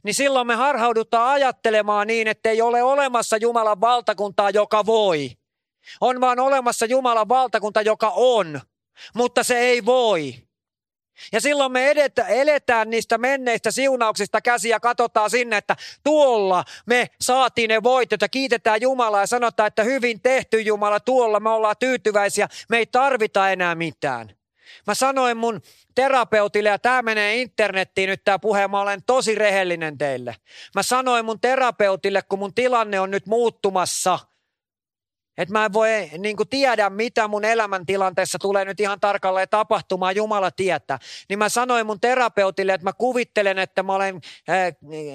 [0.03, 5.31] niin silloin me harhaudutaan ajattelemaan niin, että ei ole olemassa Jumalan valtakuntaa, joka voi.
[6.01, 8.61] On vaan olemassa Jumalan valtakunta, joka on,
[9.13, 10.35] mutta se ei voi.
[11.31, 17.07] Ja silloin me edetä, eletään niistä menneistä siunauksista käsiä ja katsotaan sinne, että tuolla me
[17.21, 21.75] saatiin ne voitot ja kiitetään Jumalaa ja sanotaan, että hyvin tehty Jumala, tuolla me ollaan
[21.79, 24.35] tyytyväisiä, me ei tarvita enää mitään.
[24.87, 25.61] Mä sanoin mun
[25.95, 30.35] terapeutille, ja tämä menee internettiin nyt tämä puhe, mä olen tosi rehellinen teille.
[30.75, 34.19] Mä sanoin mun terapeutille, kun mun tilanne on nyt muuttumassa–
[35.37, 40.15] että mä en voi niin kuin tiedä, mitä mun elämäntilanteessa tulee nyt ihan tarkalleen tapahtumaan,
[40.15, 40.99] Jumala tietää.
[41.29, 44.73] Niin mä sanoin mun terapeutille, että mä kuvittelen, että mä olen äh,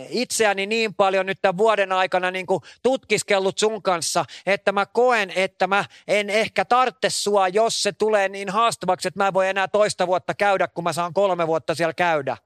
[0.08, 5.32] itseäni niin paljon nyt tämän vuoden aikana niin kuin tutkiskellut sun kanssa, että mä koen,
[5.36, 9.48] että mä en ehkä tarvitse sua, jos se tulee niin haastavaksi, että mä en voi
[9.48, 12.36] enää toista vuotta käydä, kun mä saan kolme vuotta siellä käydä.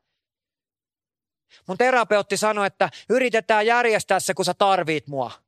[1.66, 5.43] Mun terapeutti sanoi, että yritetään järjestää se, kun sä tarvit mua.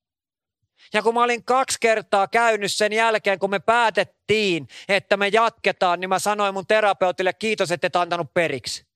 [0.94, 6.00] Ja kun mä olin kaksi kertaa käynyt sen jälkeen, kun me päätettiin, että me jatketaan,
[6.00, 8.86] niin mä sanoin mun terapeutille, kiitos, että et antanut periksi.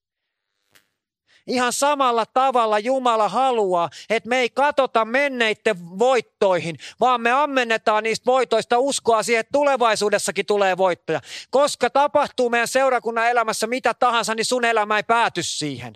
[1.47, 8.27] Ihan samalla tavalla Jumala haluaa, että me ei katota menneiden voittoihin, vaan me ammennetaan niistä
[8.27, 11.21] voitoista uskoa siihen, että tulevaisuudessakin tulee voittoja.
[11.51, 15.95] Koska tapahtuu meidän seurakunnan elämässä mitä tahansa, niin sun elämä ei pääty siihen.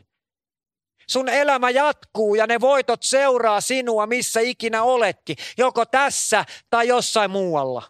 [1.09, 7.31] Sun elämä jatkuu ja ne voitot seuraa sinua missä ikinä oletkin, joko tässä tai jossain
[7.31, 7.83] muualla.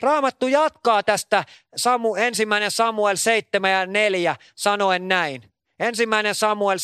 [0.00, 1.44] Raamattu jatkaa tästä
[1.76, 5.52] Samu, ensimmäinen Samuel 7 ja 4 sanoen näin.
[5.80, 6.78] Ensimmäinen Samuel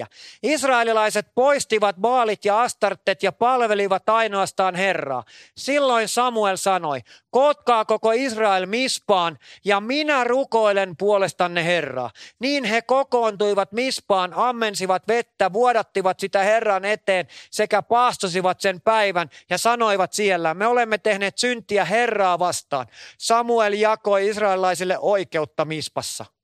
[0.00, 0.06] 7.4.
[0.42, 5.24] Israelilaiset poistivat baalit ja astartet ja palvelivat ainoastaan Herraa.
[5.56, 7.00] Silloin Samuel sanoi,
[7.30, 12.10] kootkaa koko Israel mispaan ja minä rukoilen puolestanne Herraa.
[12.38, 19.58] Niin he kokoontuivat mispaan, ammensivat vettä, vuodattivat sitä Herran eteen sekä paastosivat sen päivän ja
[19.58, 22.86] sanoivat siellä, me olemme tehneet syntiä Herraa vastaan.
[23.18, 26.41] Samuel jakoi israelilaisille oikeutta mispassa.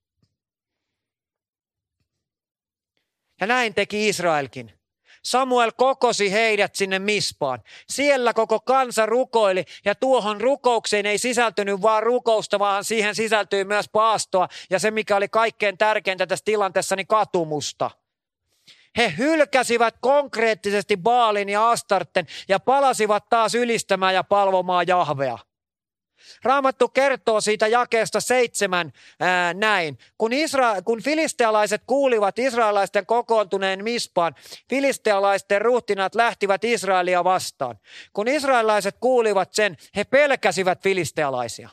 [3.41, 4.73] Ja näin teki Israelkin.
[5.25, 7.63] Samuel kokosi heidät sinne mispaan.
[7.89, 13.89] Siellä koko kansa rukoili ja tuohon rukoukseen ei sisältynyt vaan rukousta, vaan siihen sisältyi myös
[13.89, 17.91] paastoa ja se mikä oli kaikkein tärkeintä tässä tilanteessa, niin katumusta.
[18.97, 25.39] He hylkäsivät konkreettisesti Baalin ja Astarten ja palasivat taas ylistämään ja palvomaan Jahvea.
[26.43, 29.99] Raamattu kertoo siitä jakeesta seitsemän ää, näin.
[30.19, 34.35] Kun, Isra- kun filistealaiset kuulivat israelaisten kokoontuneen mispaan,
[34.71, 37.79] filistealaisten ruhtinat lähtivät Israelia vastaan.
[38.13, 41.69] Kun israelaiset kuulivat sen, he pelkäsivät filistealaisia.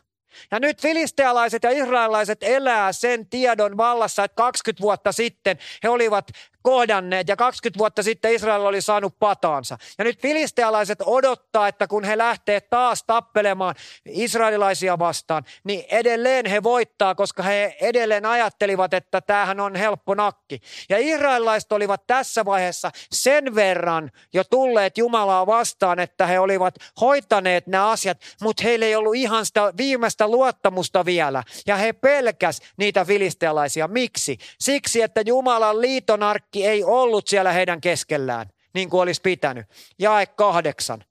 [0.51, 6.27] Ja nyt filistealaiset ja israelaiset elää sen tiedon vallassa, että 20 vuotta sitten he olivat
[6.65, 9.77] kohdanneet ja 20 vuotta sitten Israel oli saanut pataansa.
[9.97, 16.63] Ja nyt filistealaiset odottaa, että kun he lähtee taas tappelemaan israelilaisia vastaan, niin edelleen he
[16.63, 20.61] voittaa, koska he edelleen ajattelivat, että tämähän on helppo nakki.
[20.89, 27.67] Ja israelilaiset olivat tässä vaiheessa sen verran jo tulleet Jumalaa vastaan, että he olivat hoitaneet
[27.67, 31.43] nämä asiat, mutta heillä ei ollut ihan sitä viimeistä luottamusta vielä.
[31.67, 33.87] Ja he pelkäs niitä filistealaisia.
[33.87, 34.37] Miksi?
[34.59, 39.65] Siksi, että Jumalan liitonarkki kaikki ei ollut siellä heidän keskellään, niin kuin olisi pitänyt.
[39.99, 41.03] Jae kahdeksan.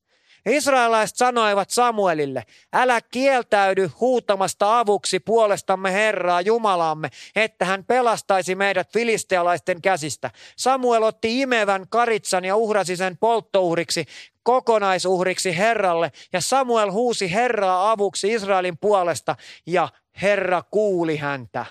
[0.47, 9.82] Israelaiset sanoivat Samuelille, älä kieltäydy huutamasta avuksi puolestamme Herraa Jumalaamme, että hän pelastaisi meidät filistealaisten
[9.82, 10.30] käsistä.
[10.57, 14.05] Samuel otti imevän karitsan ja uhrasi sen polttouhriksi,
[14.42, 19.36] kokonaisuhriksi Herralle, ja Samuel huusi Herraa avuksi Israelin puolesta,
[19.66, 19.88] ja
[20.22, 21.66] Herra kuuli häntä.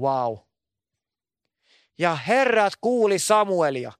[0.00, 0.49] Wow.
[2.00, 3.92] Ja herrat kuuli Samuelia.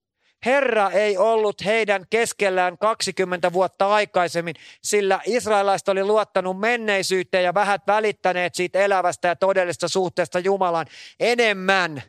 [0.46, 7.82] Herra ei ollut heidän keskellään 20 vuotta aikaisemmin, sillä israelaiset oli luottanut menneisyyteen ja vähät
[7.86, 10.86] välittäneet siitä elävästä ja todellisesta suhteesta Jumalan
[11.20, 12.02] enemmän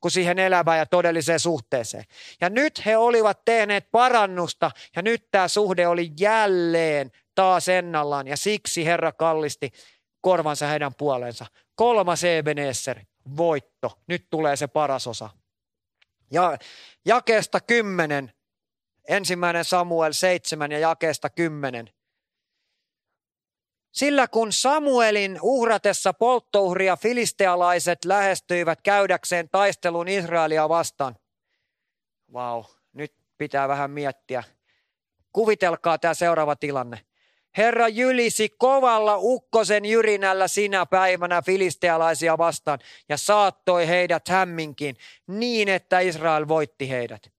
[0.00, 2.04] kuin siihen elävään ja todelliseen suhteeseen.
[2.40, 8.36] Ja nyt he olivat tehneet parannusta ja nyt tämä suhde oli jälleen taas ennallaan ja
[8.36, 9.70] siksi Herra kallisti
[10.20, 11.46] korvansa heidän puoleensa.
[11.74, 13.00] Kolmas Ebenezer,
[13.36, 13.98] voitto.
[14.06, 15.30] Nyt tulee se paras osa.
[16.30, 16.58] Ja
[17.04, 18.32] jakeesta kymmenen,
[19.08, 21.90] ensimmäinen Samuel 7 ja jakeesta kymmenen.
[23.92, 31.16] Sillä kun Samuelin uhratessa polttouhria filistealaiset lähestyivät käydäkseen taistelun Israelia vastaan.
[32.32, 34.44] Vau, wow, nyt pitää vähän miettiä.
[35.32, 37.00] Kuvitelkaa tämä seuraava tilanne.
[37.56, 42.78] Herra jylisi kovalla ukkosen jyrinällä sinä päivänä filistealaisia vastaan
[43.08, 44.96] ja saattoi heidät hämminkin
[45.26, 47.32] niin, että Israel voitti heidät.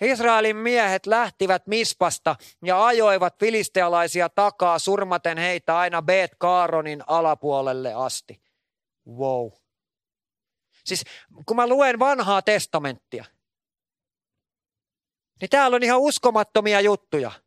[0.00, 8.40] Israelin miehet lähtivät Mispasta ja ajoivat filistealaisia takaa surmaten heitä aina Bet Kaaronin alapuolelle asti.
[9.08, 9.50] Wow.
[10.84, 11.04] Siis
[11.46, 13.24] kun mä luen vanhaa testamenttia,
[15.40, 17.30] niin täällä on ihan uskomattomia juttuja–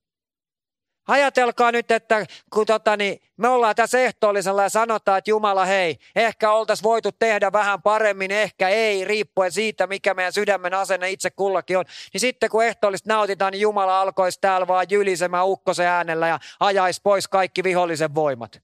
[1.07, 5.97] Ajatelkaa nyt, että kun tota, niin me ollaan tässä ehtoollisella ja sanotaan, että Jumala hei,
[6.15, 11.29] ehkä oltaisiin voitu tehdä vähän paremmin, ehkä ei, riippuen siitä, mikä meidän sydämen asenne itse
[11.29, 11.85] kullakin on.
[12.13, 17.01] Niin sitten kun ehtoollista nautitaan, niin Jumala alkoisi täällä vaan jylisemään ukkosen äänellä ja ajaisi
[17.03, 18.61] pois kaikki vihollisen voimat.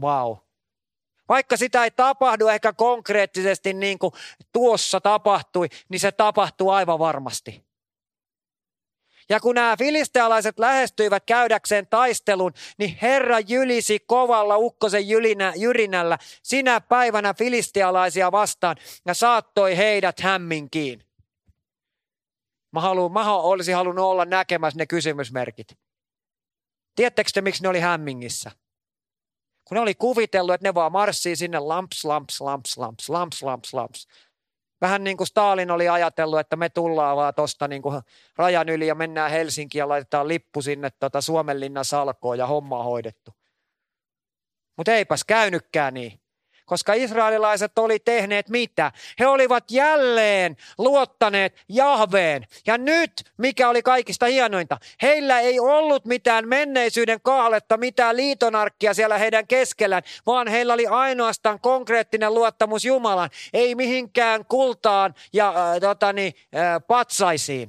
[0.00, 0.36] Wow.
[1.28, 4.12] Vaikka sitä ei tapahdu ehkä konkreettisesti niin kuin
[4.52, 7.67] tuossa tapahtui, niin se tapahtuu aivan varmasti.
[9.28, 16.80] Ja kun nämä filistealaiset lähestyivät käydäkseen taistelun, niin Herra jylisi kovalla ukkosen jylinä, jyrinällä sinä
[16.80, 18.76] päivänä filistealaisia vastaan
[19.06, 21.04] ja saattoi heidät hämminkiin.
[22.72, 25.78] Mä, haluun, mä olisin halunnut olla näkemässä ne kysymysmerkit.
[26.94, 28.50] Tiedättekö te, miksi ne oli hämmingissä?
[29.64, 33.74] Kun ne oli kuvitellut, että ne vaan marssii sinne lamps, lamps, lamps, lamps, lamps, lamps,
[33.74, 34.08] lamps.
[34.80, 37.82] Vähän niin kuin Stalin oli ajatellut, että me tullaan vaan tuosta niin
[38.36, 43.34] rajan yli ja mennään Helsinkiin ja laitetaan lippu sinne tota Suomenlinnan salkoon ja homma hoidettu.
[44.76, 46.20] Mutta eipäs käynytkään niin
[46.68, 48.92] koska israelilaiset oli tehneet mitä?
[49.18, 52.46] He olivat jälleen luottaneet Jahveen.
[52.66, 59.18] Ja nyt, mikä oli kaikista hienointa, heillä ei ollut mitään menneisyyden kahletta, mitään liitonarkkia siellä
[59.18, 66.32] heidän keskellään, vaan heillä oli ainoastaan konkreettinen luottamus Jumalan, ei mihinkään kultaan ja äh, totani,
[66.56, 67.68] äh, patsaisiin.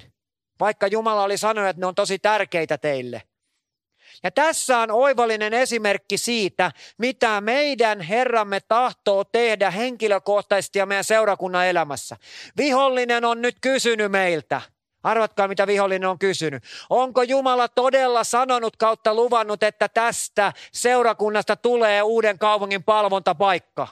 [0.59, 3.21] Vaikka Jumala oli sanonut, että ne on tosi tärkeitä teille.
[4.23, 11.67] Ja tässä on oivallinen esimerkki siitä, mitä meidän Herramme tahtoo tehdä henkilökohtaisesti ja meidän seurakunnan
[11.67, 12.17] elämässä.
[12.57, 14.61] Vihollinen on nyt kysynyt meiltä.
[15.03, 16.63] Arvatkaa, mitä vihollinen on kysynyt.
[16.89, 23.87] Onko Jumala todella sanonut kautta luvannut, että tästä seurakunnasta tulee uuden kaupungin palvontapaikka?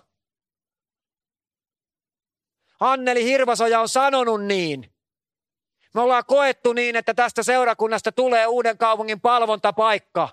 [2.79, 4.96] Anneli Hirvasoja on sanonut niin.
[5.93, 10.29] Me ollaan koettu niin, että tästä seurakunnasta tulee uuden kaupungin palvontapaikka.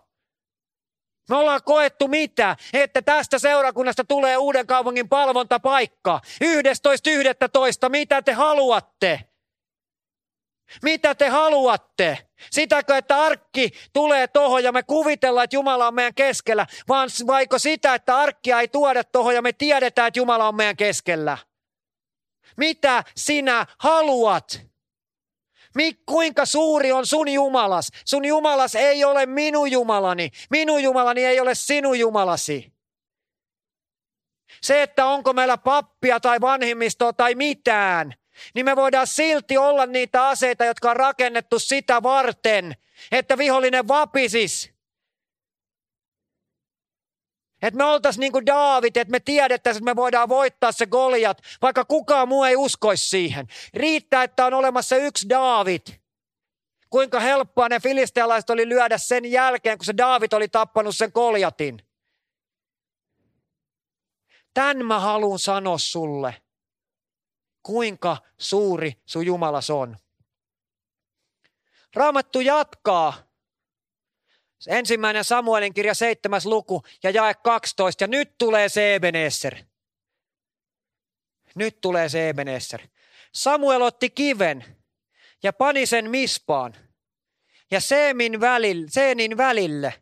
[1.28, 2.57] Me ollaan koettu mitä?
[2.72, 6.20] Että tästä seurakunnasta tulee uuden kaupungin palvontapaikka.
[6.44, 7.88] 11.11.
[7.88, 9.20] Mitä te haluatte?
[10.82, 12.18] Mitä te haluatte?
[12.50, 17.59] Sitäkö, että arkki tulee tohon ja me kuvitellaan, että Jumala on meidän keskellä, vaan vaiko
[17.59, 21.38] sitä, että arkkia ei tuoda tohon ja me tiedetään, että Jumala on meidän keskellä?
[22.57, 24.74] Mitä sinä haluat?
[25.75, 27.89] Mik, kuinka suuri on sun Jumalas?
[28.05, 30.31] Sun Jumalas ei ole minun Jumalani.
[30.51, 32.72] Minun Jumalani ei ole sinun Jumalasi.
[34.61, 38.14] Se, että onko meillä pappia tai vanhimmistoa tai mitään,
[38.55, 42.75] niin me voidaan silti olla niitä aseita, jotka on rakennettu sitä varten,
[43.12, 44.74] että vihollinen vapisis.
[47.67, 51.43] Että me oltaisiin niin kuin Daavid, että me tiedettäisiin, että me voidaan voittaa se Goliat,
[51.62, 53.47] vaikka kukaan muu ei uskoisi siihen.
[53.75, 55.81] Riittää, että on olemassa yksi Daavid.
[56.91, 61.79] Kuinka helppoa ne filistealaiset oli lyödä sen jälkeen, kun se Daavid oli tappanut sen Goliatin.
[64.55, 66.43] Tän mä haluan sanoa sulle,
[67.62, 69.97] kuinka suuri sun Jumalas on.
[71.95, 73.15] Raamattu jatkaa
[74.69, 78.05] Ensimmäinen Samuelin kirja, seitsemäs luku ja jae 12.
[78.05, 79.57] Ja nyt tulee se Ebenezer.
[81.55, 82.81] Nyt tulee se Ebenezer.
[83.35, 84.65] Samuel otti kiven
[85.43, 86.75] ja pani sen mispaan
[87.71, 89.95] ja Seemin välille, Seenin välille.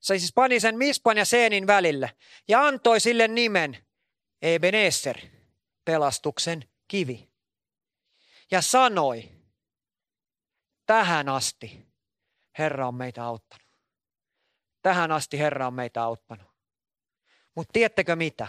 [0.00, 2.10] Se siis pani sen mispan ja Seenin välille
[2.48, 3.86] ja antoi sille nimen
[4.42, 5.18] Ebenezer,
[5.84, 7.30] pelastuksen kivi.
[8.50, 9.30] Ja sanoi,
[10.86, 11.86] tähän asti
[12.58, 13.69] Herra on meitä auttanut.
[14.82, 16.46] Tähän asti Herra on meitä auttanut.
[17.54, 18.48] Mutta tiedättekö mitä?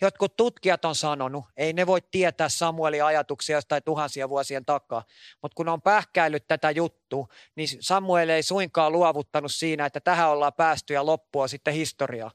[0.00, 5.04] Jotkut tutkijat on sanonut, ei ne voi tietää Samuelin ajatuksia jostain tuhansia vuosien takaa,
[5.42, 10.52] mutta kun on pähkäillyt tätä juttua, niin Samuel ei suinkaan luovuttanut siinä, että tähän ollaan
[10.52, 12.30] päästy ja loppua sitten historiaa.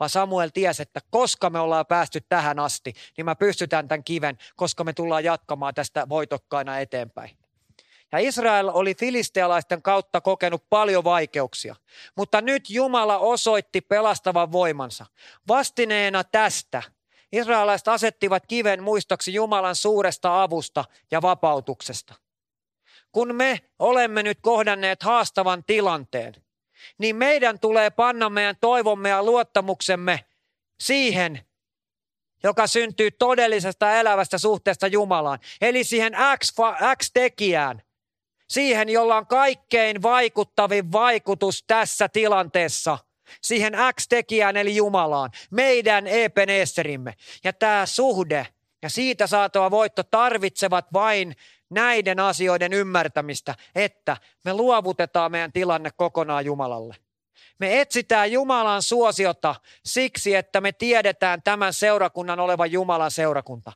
[0.00, 4.38] Vaan Samuel tiesi, että koska me ollaan päästy tähän asti, niin mä pystytään tämän kiven,
[4.56, 7.38] koska me tullaan jatkamaan tästä voitokkaina eteenpäin.
[8.12, 11.76] Ja Israel oli filistealaisten kautta kokenut paljon vaikeuksia,
[12.16, 15.06] mutta nyt Jumala osoitti pelastavan voimansa.
[15.48, 16.82] Vastineena tästä
[17.32, 22.14] israelaiset asettivat kiven muistoksi Jumalan suuresta avusta ja vapautuksesta.
[23.12, 26.34] Kun me olemme nyt kohdanneet haastavan tilanteen,
[26.98, 30.24] niin meidän tulee panna meidän toivomme ja luottamuksemme
[30.80, 31.40] siihen,
[32.42, 35.38] joka syntyy todellisesta elävästä suhteesta Jumalaan.
[35.60, 36.12] Eli siihen
[36.98, 37.82] X-tekijään,
[38.48, 42.98] siihen, jolla on kaikkein vaikuttavin vaikutus tässä tilanteessa,
[43.42, 47.14] siihen X-tekijään eli Jumalaan, meidän Ebeneserimme.
[47.44, 48.46] Ja tämä suhde
[48.82, 51.36] ja siitä saatava voitto tarvitsevat vain
[51.70, 56.96] näiden asioiden ymmärtämistä, että me luovutetaan meidän tilanne kokonaan Jumalalle.
[57.58, 63.72] Me etsitään Jumalan suosiota siksi, että me tiedetään tämän seurakunnan olevan Jumalan seurakunta.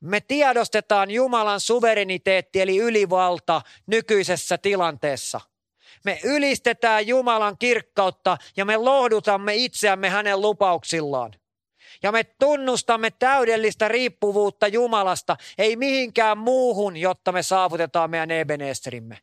[0.00, 5.40] Me tiedostetaan Jumalan suvereniteetti eli ylivalta nykyisessä tilanteessa.
[6.04, 11.32] Me ylistetään Jumalan kirkkautta ja me lohdutamme itseämme hänen lupauksillaan.
[12.02, 19.18] Ja me tunnustamme täydellistä riippuvuutta Jumalasta, ei mihinkään muuhun, jotta me saavutetaan meidän Ebenesterimme.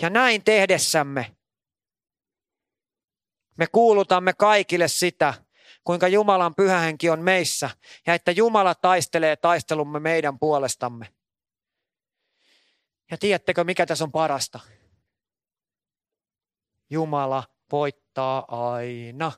[0.00, 1.36] Ja näin tehdessämme
[3.56, 5.34] me kuulutamme kaikille sitä,
[5.84, 7.70] kuinka Jumalan pyhähenki on meissä
[8.06, 11.08] ja että Jumala taistelee taistelumme meidän puolestamme.
[13.10, 14.60] Ja tiedättekö, mikä tässä on parasta?
[16.90, 19.32] Jumala voittaa aina.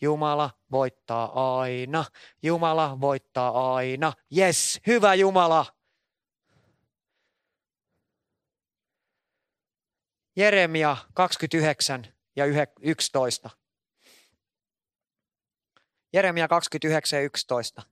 [0.00, 2.04] Jumala voittaa aina.
[2.42, 4.12] Jumala voittaa aina.
[4.36, 5.66] Yes, hyvä Jumala.
[10.36, 12.44] Jeremia 29 ja
[12.80, 13.50] 11.
[16.12, 17.82] Jeremia 29 ja 11.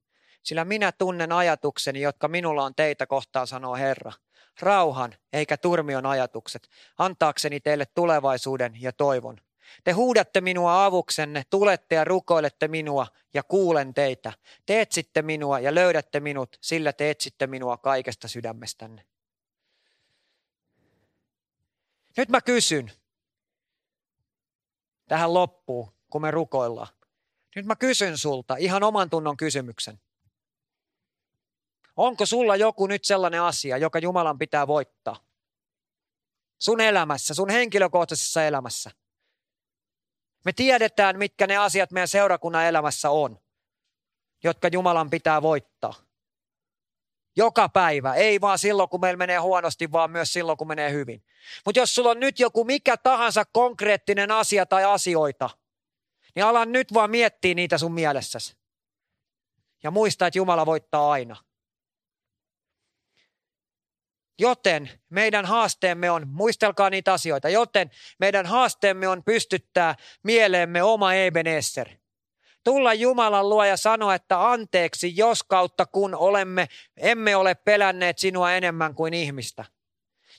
[0.42, 4.12] Sillä minä tunnen ajatukseni, jotka minulla on teitä kohtaan, sanoo Herra.
[4.60, 9.40] Rauhan eikä turmion ajatukset, antaakseni teille tulevaisuuden ja toivon.
[9.84, 14.32] Te huudatte minua avuksenne, tulette ja rukoilette minua ja kuulen teitä.
[14.66, 19.04] Te etsitte minua ja löydätte minut, sillä te etsitte minua kaikesta sydämestänne.
[22.16, 22.90] Nyt mä kysyn
[25.08, 26.97] tähän loppuun, kun me rukoillaan.
[27.56, 30.00] Nyt mä kysyn sulta ihan oman tunnon kysymyksen.
[31.96, 35.16] Onko sulla joku nyt sellainen asia, joka Jumalan pitää voittaa?
[36.58, 38.90] Sun elämässä, sun henkilökohtaisessa elämässä.
[40.44, 43.40] Me tiedetään, mitkä ne asiat meidän seurakunnan elämässä on,
[44.44, 45.94] jotka Jumalan pitää voittaa.
[47.36, 51.24] Joka päivä, ei vaan silloin, kun meillä menee huonosti, vaan myös silloin, kun menee hyvin.
[51.64, 55.50] Mutta jos sulla on nyt joku mikä tahansa konkreettinen asia tai asioita,
[56.34, 58.56] niin ala nyt vaan miettiä niitä sun mielessäsi.
[59.82, 61.36] Ja muista, että Jumala voittaa aina.
[64.38, 71.88] Joten meidän haasteemme on, muistelkaa niitä asioita, joten meidän haasteemme on pystyttää mieleemme oma Ebenezer.
[72.64, 78.52] Tulla Jumalan luo ja sanoa, että anteeksi, jos kautta kun olemme, emme ole pelänneet sinua
[78.52, 79.64] enemmän kuin ihmistä.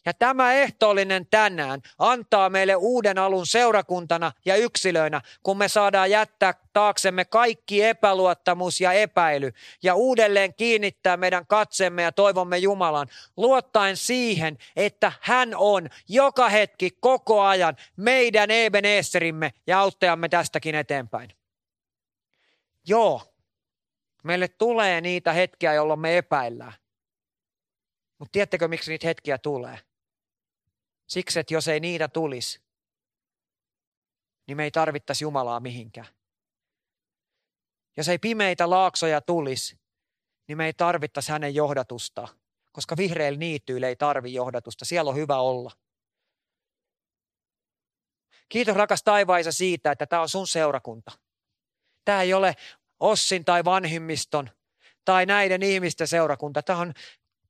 [0.06, 6.54] Ja tämä ehtoollinen tänään antaa meille uuden alun seurakuntana ja yksilöinä, kun me saadaan jättää
[6.74, 9.52] taaksemme kaikki epäluottamus ja epäily
[9.84, 16.92] ja uudelleen kiinnittää meidän katsemme ja toivomme Jumalan, luottaen siihen, että hän on joka hetki
[17.00, 21.30] koko ajan meidän Ebeneserimme ja auttajamme tästäkin eteenpäin.
[22.88, 23.22] Joo,
[24.24, 26.74] meille tulee niitä hetkiä, jolloin me epäillään.
[28.18, 29.80] Mutta tiedättekö, miksi niitä hetkiä tulee?
[31.10, 32.62] Siksi, että jos ei niitä tulisi,
[34.48, 36.08] niin me ei tarvittaisi Jumalaa mihinkään.
[37.98, 39.80] Jos ei pimeitä laaksoja tulisi,
[40.48, 42.28] niin me ei tarvittaisi hänen johdatusta,
[42.72, 44.86] koska vihreillä niityillä ei tarvi johdatusta.
[44.86, 45.72] Siellä on hyvä olla.
[48.50, 51.12] Kiitos rakas taivaisa siitä, että tämä on sun seurakunta.
[52.06, 52.56] Tämä ei ole
[53.00, 54.50] Ossin tai vanhimmiston
[55.06, 56.64] tai näiden ihmisten seurakunta.
[56.64, 56.94] Tämä on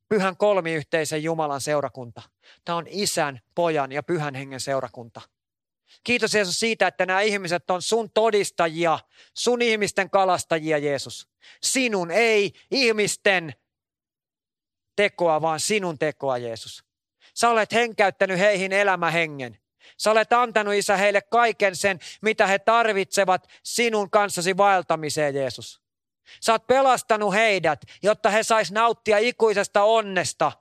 [0.09, 2.21] pyhän kolmiyhteisen Jumalan seurakunta.
[2.65, 5.21] Tämä on isän, pojan ja pyhän hengen seurakunta.
[6.03, 8.99] Kiitos Jeesus siitä, että nämä ihmiset on sun todistajia,
[9.33, 11.27] sun ihmisten kalastajia Jeesus.
[11.63, 13.53] Sinun, ei ihmisten
[14.95, 16.83] tekoa, vaan sinun tekoa Jeesus.
[17.33, 19.59] Sä olet henkäyttänyt heihin elämähengen.
[19.97, 25.81] Sä olet antanut Isä heille kaiken sen, mitä he tarvitsevat sinun kanssasi vaeltamiseen Jeesus.
[26.41, 30.51] Sä oot pelastanut heidät, jotta he sais nauttia ikuisesta onnesta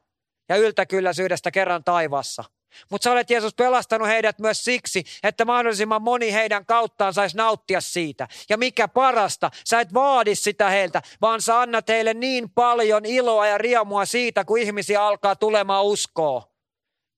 [0.49, 2.45] ja yltäkylläisyydestä kerran taivassa.
[2.91, 7.81] Mutta sä olet Jeesus pelastanut heidät myös siksi, että mahdollisimman moni heidän kauttaan saisi nauttia
[7.81, 8.29] siitä.
[8.49, 13.47] Ja mikä parasta, sä et vaadi sitä heiltä, vaan sä annat heille niin paljon iloa
[13.47, 16.48] ja riemua siitä, kun ihmisiä alkaa tulemaan uskoa.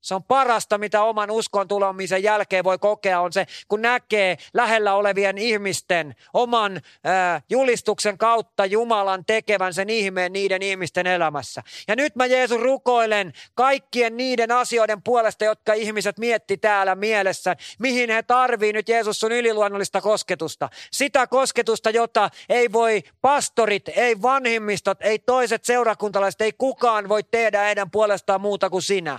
[0.00, 4.94] Se on parasta, mitä oman uskon tulemisen jälkeen voi kokea, on se, kun näkee lähellä
[4.94, 11.62] olevien ihmisten oman ää, julistuksen kautta Jumalan tekevän sen ihmeen niiden ihmisten elämässä.
[11.88, 18.10] Ja nyt mä Jeesus rukoilen kaikkien niiden asioiden puolesta, jotka ihmiset mietti täällä mielessä, mihin
[18.10, 20.68] he tarvii nyt Jeesus sun yliluonnollista kosketusta.
[20.92, 27.60] Sitä kosketusta, jota ei voi pastorit, ei vanhimmistot, ei toiset seurakuntalaiset, ei kukaan voi tehdä
[27.60, 29.18] heidän puolestaan muuta kuin sinä.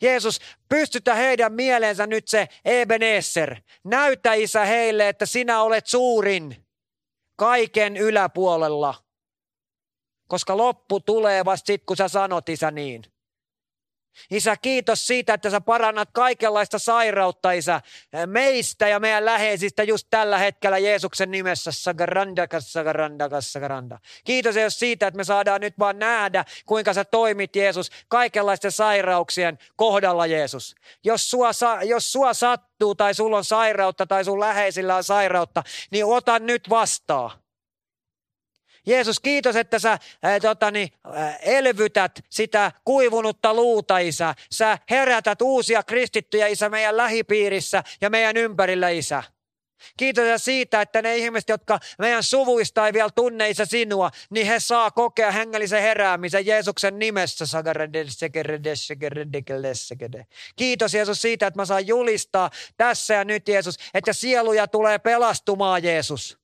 [0.00, 3.56] Jeesus, pystytä heidän mieleensä nyt se Ebenezer.
[3.84, 6.66] Näytä isä heille, että sinä olet suurin
[7.36, 8.94] kaiken yläpuolella.
[10.28, 13.02] Koska loppu tulee vasta sitten, kun sä sanot isä niin.
[14.30, 17.80] Isä, kiitos siitä, että sä parannat kaikenlaista sairautta, Isä,
[18.26, 21.72] meistä ja meidän läheisistä just tällä hetkellä Jeesuksen nimessä.
[21.72, 23.98] Sagaranda, sagaranda, sagaranda.
[24.24, 29.58] Kiitos Jeesus siitä, että me saadaan nyt vaan nähdä, kuinka sä toimit, Jeesus, kaikenlaisten sairauksien
[29.76, 30.74] kohdalla, Jeesus.
[31.04, 31.50] Jos sua,
[31.84, 36.70] jos sua sattuu tai sulla on sairautta tai sun läheisillä on sairautta, niin ota nyt
[36.70, 37.41] vastaan.
[38.86, 44.34] Jeesus, kiitos, että sä ää, totani, ää, elvytät sitä kuivunutta luuta, Isä.
[44.50, 49.22] Sä herätät uusia kristittyjä, Isä, meidän lähipiirissä ja meidän ympärillä, Isä.
[49.96, 54.60] Kiitos siitä, että ne ihmiset, jotka meidän suvuista ei vielä tunne isä sinua, niin he
[54.60, 57.44] saa kokea hengellisen heräämisen Jeesuksen nimessä.
[60.56, 65.82] Kiitos Jeesus siitä, että mä saan julistaa tässä ja nyt Jeesus, että sieluja tulee pelastumaan
[65.82, 66.41] Jeesus.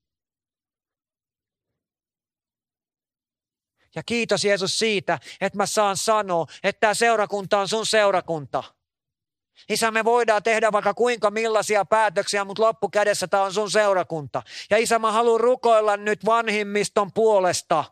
[3.95, 8.65] Ja kiitos Jeesus siitä, että mä saan sanoa, että tämä seurakunta on sun seurakunta.
[9.69, 14.43] Isä, me voidaan tehdä vaikka kuinka millaisia päätöksiä, mutta loppukädessä tämä on sun seurakunta.
[14.71, 17.85] Ja isä, mä haluan rukoilla nyt vanhimmiston puolesta.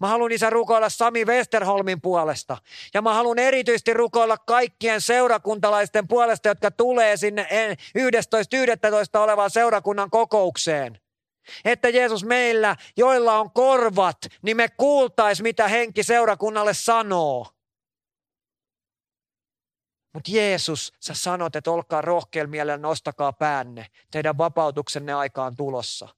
[0.00, 2.56] Mä haluan isä rukoilla Sami Westerholmin puolesta.
[2.94, 9.20] Ja mä haluan erityisesti rukoilla kaikkien seurakuntalaisten puolesta, jotka tulee sinne 11.11.
[9.20, 11.00] olevaan seurakunnan kokoukseen.
[11.64, 17.46] Että Jeesus meillä, joilla on korvat, niin me kuultais, mitä henki seurakunnalle sanoo.
[20.12, 22.02] Mutta Jeesus, sä sanot, että olkaa
[22.46, 23.86] mielellä, nostakaa päänne.
[24.10, 26.08] Teidän vapautuksenne aikaan tulossa.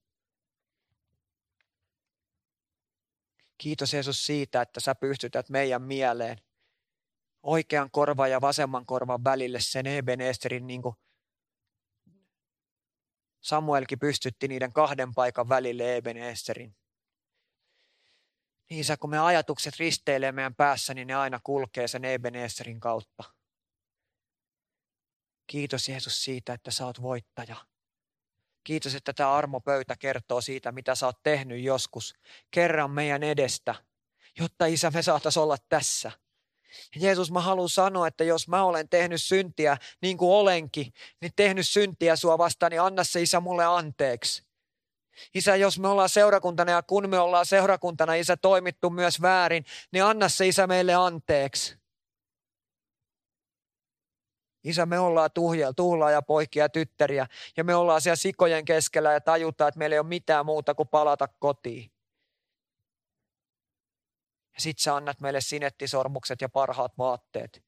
[3.59, 6.39] Kiitos Jeesus siitä, että sä pystytät meidän mieleen
[7.43, 10.97] oikean korvan ja vasemman korvan välille sen Ebenesterin niin kuin
[13.43, 16.77] Samuelkin pystytti niiden kahden paikan välille Ebenesterin.
[18.71, 23.25] Niin sä, kun me ajatukset risteilee meidän päässä, niin ne aina kulkee sen Ebenesterin kautta.
[25.47, 27.57] Kiitos Jeesus siitä, että sä oot voittaja.
[28.65, 32.15] Kiitos, että tämä armopöytä kertoo siitä, mitä sä oot tehnyt joskus
[32.51, 33.75] kerran meidän edestä,
[34.39, 36.13] jotta Isä me saataisiin olla tässä.
[36.97, 41.69] Jeesus, mä haluan sanoa, että jos mä olen tehnyt syntiä niin kuin olenkin, niin tehnyt
[41.69, 44.45] syntiä sua vastaan, niin anna se Isä mulle anteeksi.
[45.35, 50.05] Isä, jos me ollaan seurakuntana ja kun me ollaan seurakuntana, Isä, toimittu myös väärin, niin
[50.05, 51.83] anna se Isä meille anteeksi.
[54.65, 55.73] Isä, me ollaan tuhjaa,
[56.13, 60.01] ja poikia ja tyttäriä ja me ollaan siellä sikojen keskellä ja tajutaan, että meillä ei
[60.01, 61.92] ole mitään muuta kuin palata kotiin.
[64.55, 67.65] Ja sit sä annat meille sinettisormukset ja parhaat vaatteet.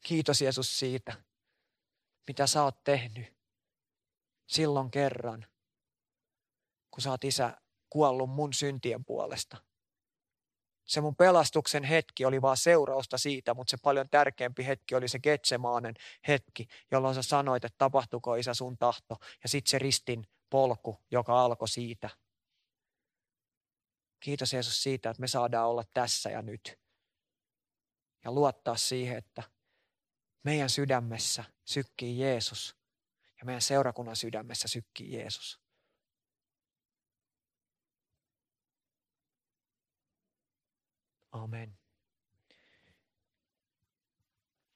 [0.00, 1.24] Kiitos Jeesus siitä,
[2.26, 3.36] mitä sä oot tehnyt
[4.46, 5.46] silloin kerran,
[6.90, 9.56] kun sä oot isä kuollut mun syntien puolesta
[10.90, 15.18] se mun pelastuksen hetki oli vaan seurausta siitä, mutta se paljon tärkeämpi hetki oli se
[15.18, 15.94] Getsemaanen
[16.28, 19.16] hetki, jolloin sä sanoit, että tapahtuko isä sun tahto.
[19.42, 22.10] Ja sitten se ristin polku, joka alkoi siitä.
[24.20, 26.80] Kiitos Jeesus siitä, että me saadaan olla tässä ja nyt.
[28.24, 29.42] Ja luottaa siihen, että
[30.44, 32.76] meidän sydämessä sykkii Jeesus
[33.38, 35.60] ja meidän seurakunnan sydämessä sykkii Jeesus.
[41.32, 41.79] Amen.